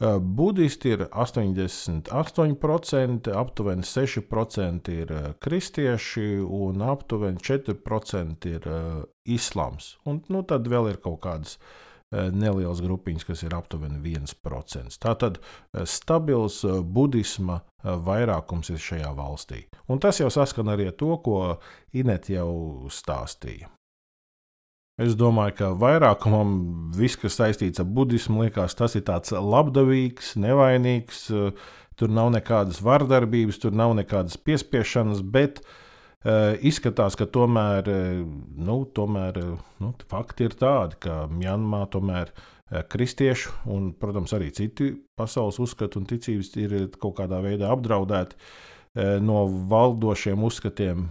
budisti 0.00 0.88
ir 0.96 1.00
88%, 1.10 3.30
aptuveni 3.38 3.82
6% 3.86 4.88
ir 4.92 5.08
kristieši 5.44 6.28
un 6.42 6.82
aptuveni 6.82 7.38
4% 7.38 8.46
ir 8.50 8.68
uh, 8.68 9.02
islāms. 9.24 9.96
Un 10.04 10.20
nu, 10.28 10.42
tad 10.42 10.68
vēl 10.68 10.90
ir 10.90 10.96
kaut 11.04 11.20
kādas 11.24 11.58
Eh, 12.14 12.30
nelielas 12.30 12.82
grupiņas, 12.84 13.24
kas 13.26 13.42
ir 13.42 13.54
aptuveni 13.56 13.98
1%. 14.12 14.98
Tātad 15.02 15.40
eh, 15.40 15.82
stabils 15.88 16.60
eh, 16.66 16.82
budisma 16.84 17.62
vairākums 17.82 18.70
ir 18.72 18.80
šajā 18.80 19.10
valstī. 19.16 19.64
Un 19.90 20.00
tas 20.00 20.20
jau 20.20 20.30
saskan 20.32 20.70
arī 20.72 20.88
ar 20.92 20.98
to, 21.00 21.10
ko 21.24 21.38
Inet 21.96 22.30
jau 22.32 22.86
stāstīja. 22.92 23.68
Es 25.00 25.16
domāju, 25.18 25.56
ka 25.58 25.70
vairākumam 25.74 26.92
viss, 26.94 27.18
kas 27.18 27.34
saistīts 27.40 27.82
ar 27.82 27.88
budismu, 27.90 28.44
liekas, 28.44 28.76
tas 28.78 28.94
ir 28.94 29.02
tāds 29.08 29.34
labdabīgs, 29.34 30.36
nevainīgs. 30.38 31.24
Tur 31.98 32.10
nav 32.10 32.30
nekādas 32.34 32.78
vardarbības, 32.82 33.58
tur 33.62 33.74
nav 33.74 33.94
nekādas 33.98 34.38
piespiešanas, 34.38 35.20
bet 35.34 35.60
uh, 35.62 35.74
Eh, 36.24 36.56
izskatās, 36.64 37.18
ka 37.20 37.26
tomēr, 37.28 37.88
eh, 37.92 38.20
nu, 38.56 38.78
tomēr 38.96 39.38
eh, 39.42 39.48
nu, 39.84 39.90
fakti 40.08 40.46
ir 40.48 40.54
tādi, 40.56 40.96
ka 41.04 41.24
Mjanmā 41.28 41.84
tomēr 41.92 42.32
kristiešu 42.88 43.52
un, 43.70 43.90
protams, 43.92 44.32
arī 44.32 44.48
citi 44.56 44.88
pasaules 45.20 45.60
uzskati 45.60 45.98
un 46.00 46.06
ticības 46.08 46.48
ir 46.56 46.72
kaut 46.96 47.18
kādā 47.18 47.42
veidā 47.44 47.68
apdraudēti 47.70 48.38
no 49.22 49.44
valdošiem 49.70 50.42
uzskatiem, 50.48 51.04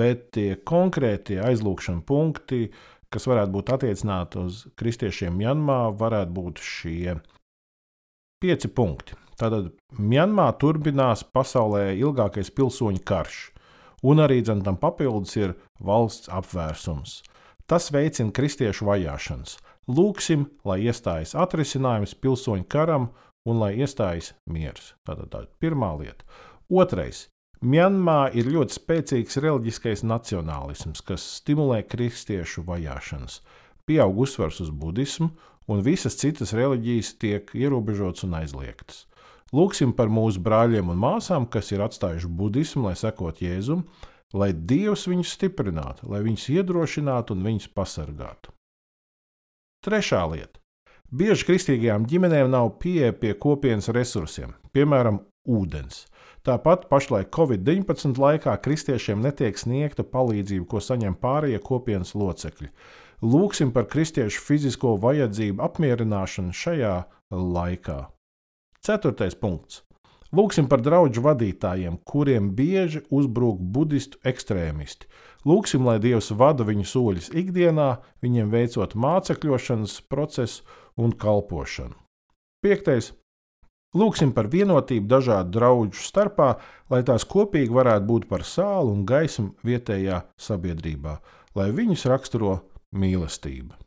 bet 0.00 0.30
tie 0.34 0.56
konkrētie 0.56 1.36
aizlūgšana 1.44 2.02
punkti, 2.08 2.72
kas 3.12 3.28
varētu 3.30 3.54
būt 3.54 3.72
attiecināti 3.76 4.40
uz 4.42 4.64
kristiešiem 4.78 5.36
Mjanmā, 5.36 5.80
varētu 5.98 6.36
būt 6.36 6.62
šie 6.62 7.18
pieci 8.42 8.68
punkti. 8.68 9.16
Tātad 9.36 9.72
Mjanmā 9.98 10.48
turpinās 10.60 11.24
pasaulē 11.24 11.90
ilgākais 11.98 12.50
pilsoņu 12.56 13.04
karš 13.04 13.42
un 14.06 14.20
arī 14.22 14.42
tam 14.44 14.76
papildus 14.76 15.36
ir 15.36 15.54
valsts 15.80 16.30
apvērsums. 16.32 17.22
Tas 17.66 17.90
veicina 17.90 18.30
kristiešu 18.30 18.86
vajāšanas. 18.86 19.56
Lūksim, 19.90 20.46
lai 20.64 20.80
iestājas 20.86 21.34
atrisinājums 21.34 22.14
pilsoņu 22.14 22.66
karam 22.70 23.10
un 23.46 23.58
lai 23.62 23.74
iestājas 23.78 24.34
miers. 24.46 24.94
Tātad 25.06 25.30
tā 25.30 25.42
ir 25.44 25.50
pirmā 25.62 25.92
lieta. 25.98 26.24
Otrais. 26.70 27.26
Mjanmā 27.64 28.34
ir 28.36 28.50
ļoti 28.52 28.76
spēcīgs 28.76 29.38
reliģiskais 29.40 30.02
nacionālisms, 30.04 31.00
kas 31.00 31.24
stimulē 31.38 31.80
kristiešu 31.88 32.66
vajāšanas. 32.66 33.40
Pieaug 33.88 34.18
uzsvars 34.26 34.60
uz 34.60 34.68
budismu, 34.70 35.30
un 35.66 35.80
visas 35.82 36.18
citas 36.20 36.52
reliģijas 36.52 37.14
tiek 37.16 37.50
ierobežotas 37.56 38.26
un 38.26 38.36
aizliegtas. 38.42 39.06
Lūksim 39.56 39.94
par 39.96 40.10
mūsu 40.12 40.42
brāļiem 40.42 40.90
un 40.92 41.00
māsām, 41.00 41.46
kas 41.48 41.70
ir 41.72 41.84
atstājuši 41.86 42.28
budismu, 42.28 42.88
lai 42.88 42.96
sekot 42.98 43.40
Jēzum, 43.40 43.86
lai 44.34 44.50
Dievs 44.52 45.06
viņus 45.08 45.32
stiprinātu, 45.38 46.10
lai 46.10 46.20
viņus 46.26 46.48
iedrošinātu 46.58 47.36
un 47.36 47.46
viņus 47.46 47.70
pasargātu. 47.72 48.52
Trešā 49.86 50.24
lieta. 50.32 50.60
Bieži 51.14 51.46
kristīgajām 51.46 52.08
ģimenēm 52.10 52.50
nav 52.50 52.72
pieeja 52.82 53.14
pie 53.14 53.36
kopienas 53.38 53.86
resursiem, 53.94 54.56
piemēram, 54.74 55.22
ūdens. 55.46 56.04
Tāpat 56.46 56.84
pašlaik 56.86 57.32
Covid-19 57.34 58.20
laikā 58.22 58.52
kristiešiem 58.62 59.18
netiek 59.18 59.56
sniegta 59.58 60.04
palīdzība, 60.06 60.68
ko 60.70 60.78
saņem 60.78 61.16
pārējie 61.18 61.58
kopienas 61.58 62.14
locekļi. 62.14 62.70
Lūksim 63.26 63.72
par 63.74 63.88
kristiešu 63.90 64.44
fizisko 64.44 64.92
vajadzību 65.02 65.64
apmierināšanu 65.66 66.54
šajā 66.54 66.92
laikā. 67.34 67.98
Ceturtais 68.78 69.34
punkts. 69.34 69.82
Lūksim 70.36 70.70
par 70.70 70.84
draugu 70.86 71.22
vadītājiem, 71.26 71.98
kuriem 72.06 72.52
bieži 72.54 73.02
uzbrūk 73.10 73.58
budistu 73.74 74.22
ekstrēmisti. 74.22 75.10
Lūksim, 75.46 75.82
lai 75.82 75.98
Dievs 76.02 76.30
vada 76.30 76.62
viņu 76.66 76.86
soļus 76.86 77.30
ikdienā, 77.34 77.90
viņiem 78.22 78.54
veicot 78.54 78.94
mācekļošanas 78.94 79.98
procesu 80.06 80.62
un 80.94 81.10
kalpošanu. 81.10 81.98
Piektais. 82.62 83.16
Lūksim 83.96 84.34
par 84.36 84.50
vienotību 84.52 85.08
dažādu 85.08 85.54
draugu 85.56 85.96
starpā, 85.96 86.56
lai 86.92 87.00
tās 87.06 87.24
kopīgi 87.24 87.72
varētu 87.72 88.06
būt 88.10 88.28
par 88.28 88.44
sāli 88.44 88.92
un 88.92 89.06
gaismu 89.08 89.54
vietējā 89.64 90.20
sabiedrībā, 90.36 91.16
lai 91.56 91.70
viņus 91.72 92.04
raksturo 92.12 92.58
mīlestība. 92.92 93.78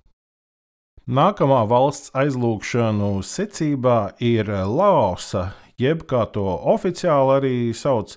Nākamā 1.09 1.63
valsts 1.69 2.11
aizlūgšanu 2.17 3.23
secībā 3.25 4.15
ir 4.21 4.49
Laosa, 4.49 5.51
jeb 5.81 6.03
kā 6.09 6.25
to 6.33 6.45
oficiāli 6.73 7.35
arī 7.37 7.53
sauc, 7.73 8.13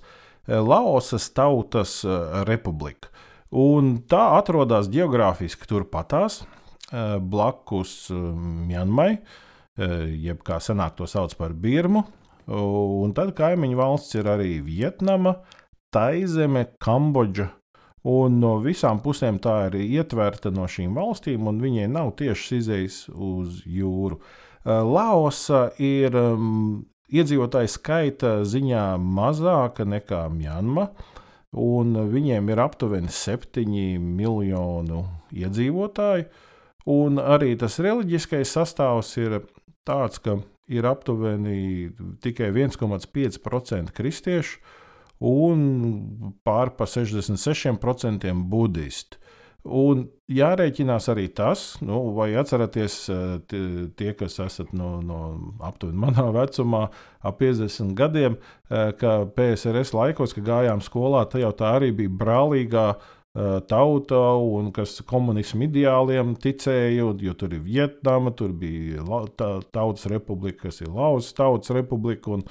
Laosas 0.49 1.29
Tautas 1.33 2.01
Republika. 2.49 3.09
Un 3.53 3.95
tā 4.09 4.33
atrodas 4.39 4.89
geogrāfiski 4.93 5.69
turpatās, 5.69 6.43
blakus 6.93 8.11
Mjanmai, 8.13 9.23
jeb 10.23 10.43
kā 10.47 10.61
senāk 10.63 10.97
to 10.99 11.09
sauc 11.11 11.35
par 11.39 11.55
Birmu. 11.55 12.05
Un 12.53 13.13
tad 13.15 13.37
kaimiņu 13.39 13.79
valsts 13.79 14.17
ir 14.19 14.29
arī 14.31 14.57
Vietnama, 14.67 15.37
Taizeme, 15.95 16.67
Kambodža 16.83 17.53
Un 18.03 18.41
no 18.43 18.57
visām 18.59 18.99
pusēm 19.03 19.39
tā 19.43 19.69
ir 19.69 19.77
ietverta 19.79 20.51
no 20.51 20.67
šīm 20.67 20.97
valstīm, 20.99 21.47
un 21.47 21.61
viņai 21.63 21.87
nav 21.91 22.17
tiešas 22.19 22.55
izējas 22.59 22.97
uz 23.15 23.61
jūru. 23.63 24.19
Eh, 24.19 24.73
Laosa 24.83 25.69
ir 25.79 26.17
um, 26.19 26.83
iedzīvotāju 27.15 27.71
skaita 27.71 28.33
ziņā 28.43 28.87
mazāka 28.99 29.87
nekā 29.87 30.25
Mjanma, 30.35 30.89
un 31.63 31.95
viņiem 32.11 32.51
ir 32.51 32.65
aptuveni 32.65 33.13
7 33.13 34.03
miljonu 34.03 35.05
iedzīvotāju. 35.31 36.27
Un 36.91 37.23
arī 37.23 37.53
tas 37.55 37.79
reliģiskais 37.79 38.57
sastāvs 38.57 39.15
ir 39.23 39.45
tāds, 39.89 40.21
ka 40.23 40.39
ir 40.73 40.87
aptuveni 40.89 41.91
tikai 42.23 42.53
1,5% 42.55 43.93
kristiešu, 43.97 44.61
un 45.23 45.67
pār 46.43 46.73
pa 46.77 46.89
66% 46.89 48.33
budisti. 48.51 49.19
Un 49.63 50.09
jārēķinās 50.27 51.05
arī 51.13 51.29
tas, 51.39 51.77
nu, 51.87 52.01
vai 52.17 52.33
atceraties, 52.35 52.97
tie, 53.47 53.61
tie 53.95 54.15
kas 54.19 54.41
esat 54.43 54.73
no, 54.75 54.97
no 55.07 55.21
aptuveni 55.63 56.03
manā 56.03 56.25
vecumā, 56.35 56.89
ap 57.23 57.39
50 57.39 57.95
gadiem, 57.95 58.41
ka 58.67 59.13
PSRS 59.37 59.95
laikos, 59.95 60.35
kad 60.35 60.49
gājām 60.49 60.83
skolā, 60.83 61.23
tā 61.31 61.45
jau 61.45 61.53
tā 61.55 61.77
arī 61.77 61.93
bija 61.95 62.11
brālīgā 62.25 62.89
tauta, 63.69 64.21
un 64.37 64.69
kas 64.77 64.99
komunismu 65.09 65.65
ideāliem 65.69 66.35
ticēja, 66.37 67.09
jo 67.17 67.35
tur 67.39 67.55
ir 67.57 67.63
Vietnama, 67.65 68.35
tur 68.37 68.53
bija 68.53 69.05
Tautas 69.73 70.05
republika, 70.13 70.69
kas 70.69 70.83
ir 70.85 70.93
Lausas 70.93 71.33
Tautas 71.39 71.73
republika. 71.73 72.31
Un, 72.37 72.45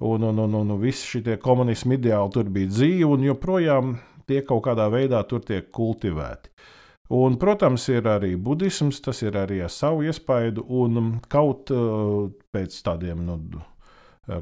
un, 0.00 0.22
un, 0.22 0.38
un, 0.38 0.54
un 0.60 0.74
visi 0.80 1.16
šie 1.16 1.38
komunismu 1.42 1.98
ideāli 1.98 2.34
tur 2.34 2.50
bija 2.50 2.70
dzīvi, 2.70 3.04
un 3.08 3.26
joprojām 3.26 3.96
tie 4.28 4.42
kaut 4.46 4.64
kādā 4.68 4.88
veidā 4.92 5.22
tur 5.28 5.42
tiek 5.44 5.70
kultivēti. 5.74 6.50
Un, 7.14 7.36
protams, 7.36 7.84
ir 7.92 8.06
arī 8.08 8.32
budisms, 8.40 9.02
tas 9.04 9.20
ir 9.22 9.36
arī 9.36 9.60
ar 9.66 9.70
savu 9.70 10.06
iespaidu, 10.08 10.64
un 10.72 11.18
kaut 11.28 11.70
uh, 11.74 12.30
pēc 12.54 12.78
tādiem 12.86 13.20
nu, 13.26 13.36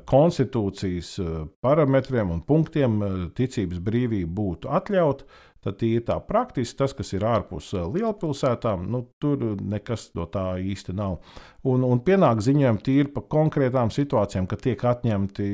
konstitūcijas 0.06 1.08
uh, 1.18 1.32
parametriem 1.64 2.30
un 2.30 2.44
punktiem 2.46 3.00
ticības 3.34 3.80
brīvība 3.82 4.30
būtu 4.38 4.70
atļauta, 4.70 5.26
Tad 5.62 5.82
ir 5.86 6.02
tā 6.08 6.16
praktiski 6.26 6.80
tas, 6.80 6.94
kas 6.98 7.12
ir 7.14 7.22
ārpus 7.28 7.68
eh, 7.76 7.84
lielpilsētām, 7.94 8.86
nu, 8.90 9.04
tur 9.22 9.44
nekas 9.60 10.08
no 10.18 10.26
tā 10.30 10.56
īsti 10.58 10.94
nav. 10.98 11.20
Un, 11.62 11.86
un 11.86 12.02
pienāk 12.02 12.42
ziņojumi 12.42 12.82
tīri 12.82 13.12
par 13.14 13.28
konkrētām 13.30 13.92
situācijām, 13.94 14.48
ka 14.50 14.58
tiek 14.58 14.82
atņemti 14.92 15.46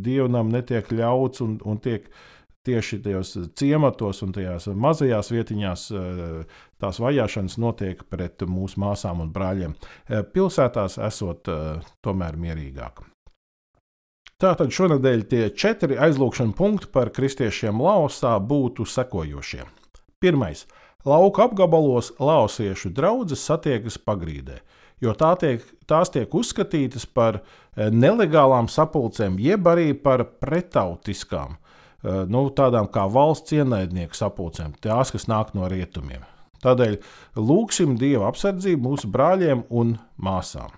dievnam, 0.00 0.52
netiek 0.54 0.88
ļauts 0.92 1.44
un, 1.44 1.58
un 1.60 1.82
tiek 1.84 2.08
tieši 2.64 3.02
tajos 3.04 3.34
ciematos 3.60 4.22
un 4.24 4.32
tajās 4.32 4.70
mazajās 4.72 5.28
vietiņās 5.34 5.82
tās 6.80 7.00
vajāšanas 7.04 7.60
notiek 7.60 8.00
pret 8.08 8.48
mūsu 8.48 8.80
māsām 8.80 9.20
un 9.20 9.34
brāļiem. 9.34 9.76
Pilsētās 10.32 10.96
esot 11.12 11.52
tomēr 12.00 12.40
mierīgāk. 12.40 13.04
Tātad 14.42 14.72
šonadēļ 14.74 15.20
tie 15.30 15.44
četri 15.54 15.96
aizlūgšana 16.00 16.56
punkti 16.58 16.90
par 16.92 17.12
kristiešiem 17.14 17.78
Laosā 17.80 18.34
būtu 18.42 18.86
sekojošie. 18.88 19.62
Pirmais. 20.18 20.64
Lauka 21.04 21.44
apgabalos 21.44 22.14
laosiešu 22.16 22.88
draugas 22.96 23.42
satiekas 23.44 23.98
pagrīdē, 24.00 24.62
jo 25.04 25.12
tā 25.12 25.34
tiek, 25.36 25.66
tās 25.84 26.08
tiek 26.08 26.32
uzskatītas 26.32 27.04
par 27.04 27.42
eh, 27.42 27.90
nelegālām 27.92 28.70
sapulcēm, 28.72 29.36
jeb 29.36 29.68
arī 29.68 29.92
par 29.92 30.24
pretautiskām, 30.40 31.58
eh, 31.58 32.24
nu, 32.24 32.46
tādām 32.56 32.88
kā 32.88 33.04
valsts 33.04 33.52
ienaidnieku 33.52 34.16
sapulcēm, 34.16 34.72
tās, 34.80 35.12
kas 35.12 35.28
nāk 35.28 35.52
no 35.52 35.68
rietumiem. 35.68 36.24
Tādēļ 36.64 36.96
lūgsim 37.36 37.98
Dieva 38.00 38.32
apsardzību 38.32 38.88
mūsu 38.88 39.12
brāļiem 39.12 39.66
un 39.68 39.98
māsām. 40.16 40.72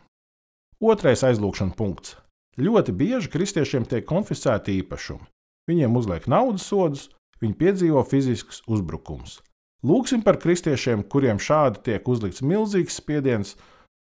Otrais 0.83 1.23
aizlūgšana 1.23 1.79
punkts. 1.79 2.19
Ļoti 2.57 2.93
bieži 2.97 3.29
kristiešiem 3.33 3.85
tiek 3.85 4.07
konfiscēti 4.09 4.79
īpašumi. 4.81 5.27
Viņiem 5.69 5.97
uzliek 5.99 6.29
naudas 6.31 6.65
sodus, 6.71 7.09
viņi 7.43 7.59
piedzīvo 7.61 8.05
fiziskus 8.09 8.63
uzbrukumus. 8.65 9.41
Lūksim 9.87 10.23
par 10.25 10.39
kristiešiem, 10.41 11.05
kuriem 11.05 11.39
šādi 11.43 11.83
tiek 11.91 12.09
uzlikts 12.09 12.43
milzīgs 12.43 12.97
spiediens 12.97 13.55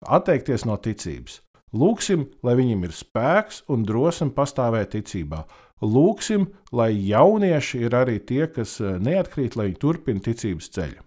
atteikties 0.06 0.68
no 0.70 0.78
ticības. 0.78 1.42
Lūksim, 1.74 2.28
lai 2.46 2.54
viņiem 2.60 2.86
ir 2.86 2.94
spēks 2.94 3.64
un 3.74 3.82
drosme 3.88 4.30
pastāvēt 4.36 4.94
ticībā. 4.94 5.42
Lūksim, 5.82 6.46
lai 6.72 6.92
jaunieši 6.94 7.82
ir 7.88 7.96
arī 7.98 8.20
tie, 8.22 8.46
kas 8.48 8.78
eh, 8.80 9.00
neatkrīt, 9.02 9.58
lai 9.58 9.72
viņi 9.72 9.80
turpina 9.82 10.22
ticības 10.24 10.70
ceļu. 10.78 11.02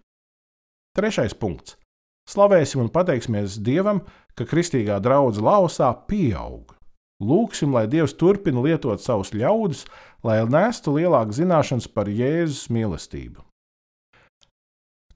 Trešais 0.99 1.37
punkts. 1.39 1.79
Slavēsim 2.27 2.83
un 2.83 2.91
pateiksimies 2.91 3.61
Dievam, 3.63 4.03
ka 4.35 4.45
kristīgā 4.49 4.99
draudzene 5.01 5.47
Lausā 5.47 5.93
pieaug. 6.11 6.76
Lūksim, 7.23 7.73
lai 7.73 7.87
Dievs 7.89 8.13
turpina 8.19 8.61
lietot 8.61 9.01
savus 9.01 9.33
ļaudis, 9.33 9.87
lai 10.27 10.43
nestu 10.45 10.97
lielāku 10.99 11.33
zināšanas 11.37 11.89
par 11.89 12.11
Jēzus 12.13 12.69
mīlestību. 12.69 13.41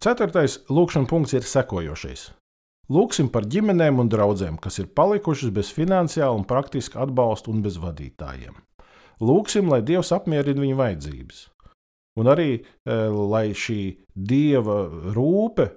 Ceturtais 0.00 0.62
lūkšanas 0.72 1.10
punkts 1.10 1.36
ir 1.36 1.44
sekojošais. 1.44 2.30
Lūksim 2.90 3.28
par 3.30 3.44
ģimenēm 3.46 4.00
un 4.00 4.08
draugiem, 4.10 4.56
kas 4.56 4.80
ir 4.80 4.88
palikušas 4.96 5.52
bez 5.54 5.68
finansiāla 5.76 6.38
un 6.38 6.46
praktiska 6.48 7.04
atbalsta 7.04 7.52
un 7.52 7.60
bez 7.62 7.76
vadītājiem. 7.78 8.56
Lūksim, 9.20 9.68
lai 9.68 9.82
Dievs 9.84 10.10
apmierina 10.16 10.64
viņu 10.64 10.78
vajadzības. 10.80 11.44
Un 12.18 12.32
arī, 12.32 12.48
e, 12.88 12.96
lai 13.30 13.50
šī 13.52 13.82
Dieva 14.16 14.80
rūpe 15.12 15.68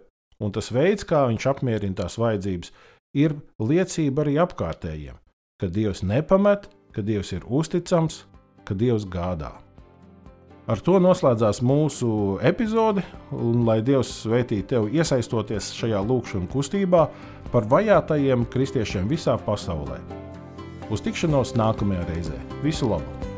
un 0.43 0.53
tas 0.53 0.71
veids, 0.74 1.05
kā 1.07 1.26
viņš 1.30 1.47
apmierina 1.51 2.03
tās 2.03 2.17
vajadzības, 2.21 2.71
ir 3.17 3.36
liecība 3.61 4.26
arī 4.26 4.38
apkārtējiem, 4.43 5.17
ka 5.64 5.70
Dievs 5.72 6.01
nepamet, 6.03 6.68
ka 6.91 7.01
Dievs 7.01 7.32
ir 7.32 7.43
uzticams, 7.47 8.26
ka 8.68 8.76
Dievs 8.76 9.05
gādā. 9.07 9.53
Ar 10.68 10.80
to 10.84 10.97
noslēdzās 10.99 11.61
mūsu 11.64 12.38
epizode, 12.43 13.03
un 13.32 13.64
lai 13.68 13.80
Dievs 13.84 14.11
svētītu 14.26 14.70
tevi 14.74 14.99
iesaistoties 14.99 15.72
šajā 15.80 16.03
lūkšanas 16.03 16.51
kustībā 16.51 17.07
par 17.55 17.68
vajātajiem 17.72 18.47
kristiešiem 18.51 19.07
visā 19.11 19.38
pasaulē. 19.47 20.01
Uz 20.91 21.03
tikšanos 21.03 21.55
nākamajā 21.59 22.07
reizē. 22.11 22.39
Visu 22.64 22.91
labu! 22.91 23.32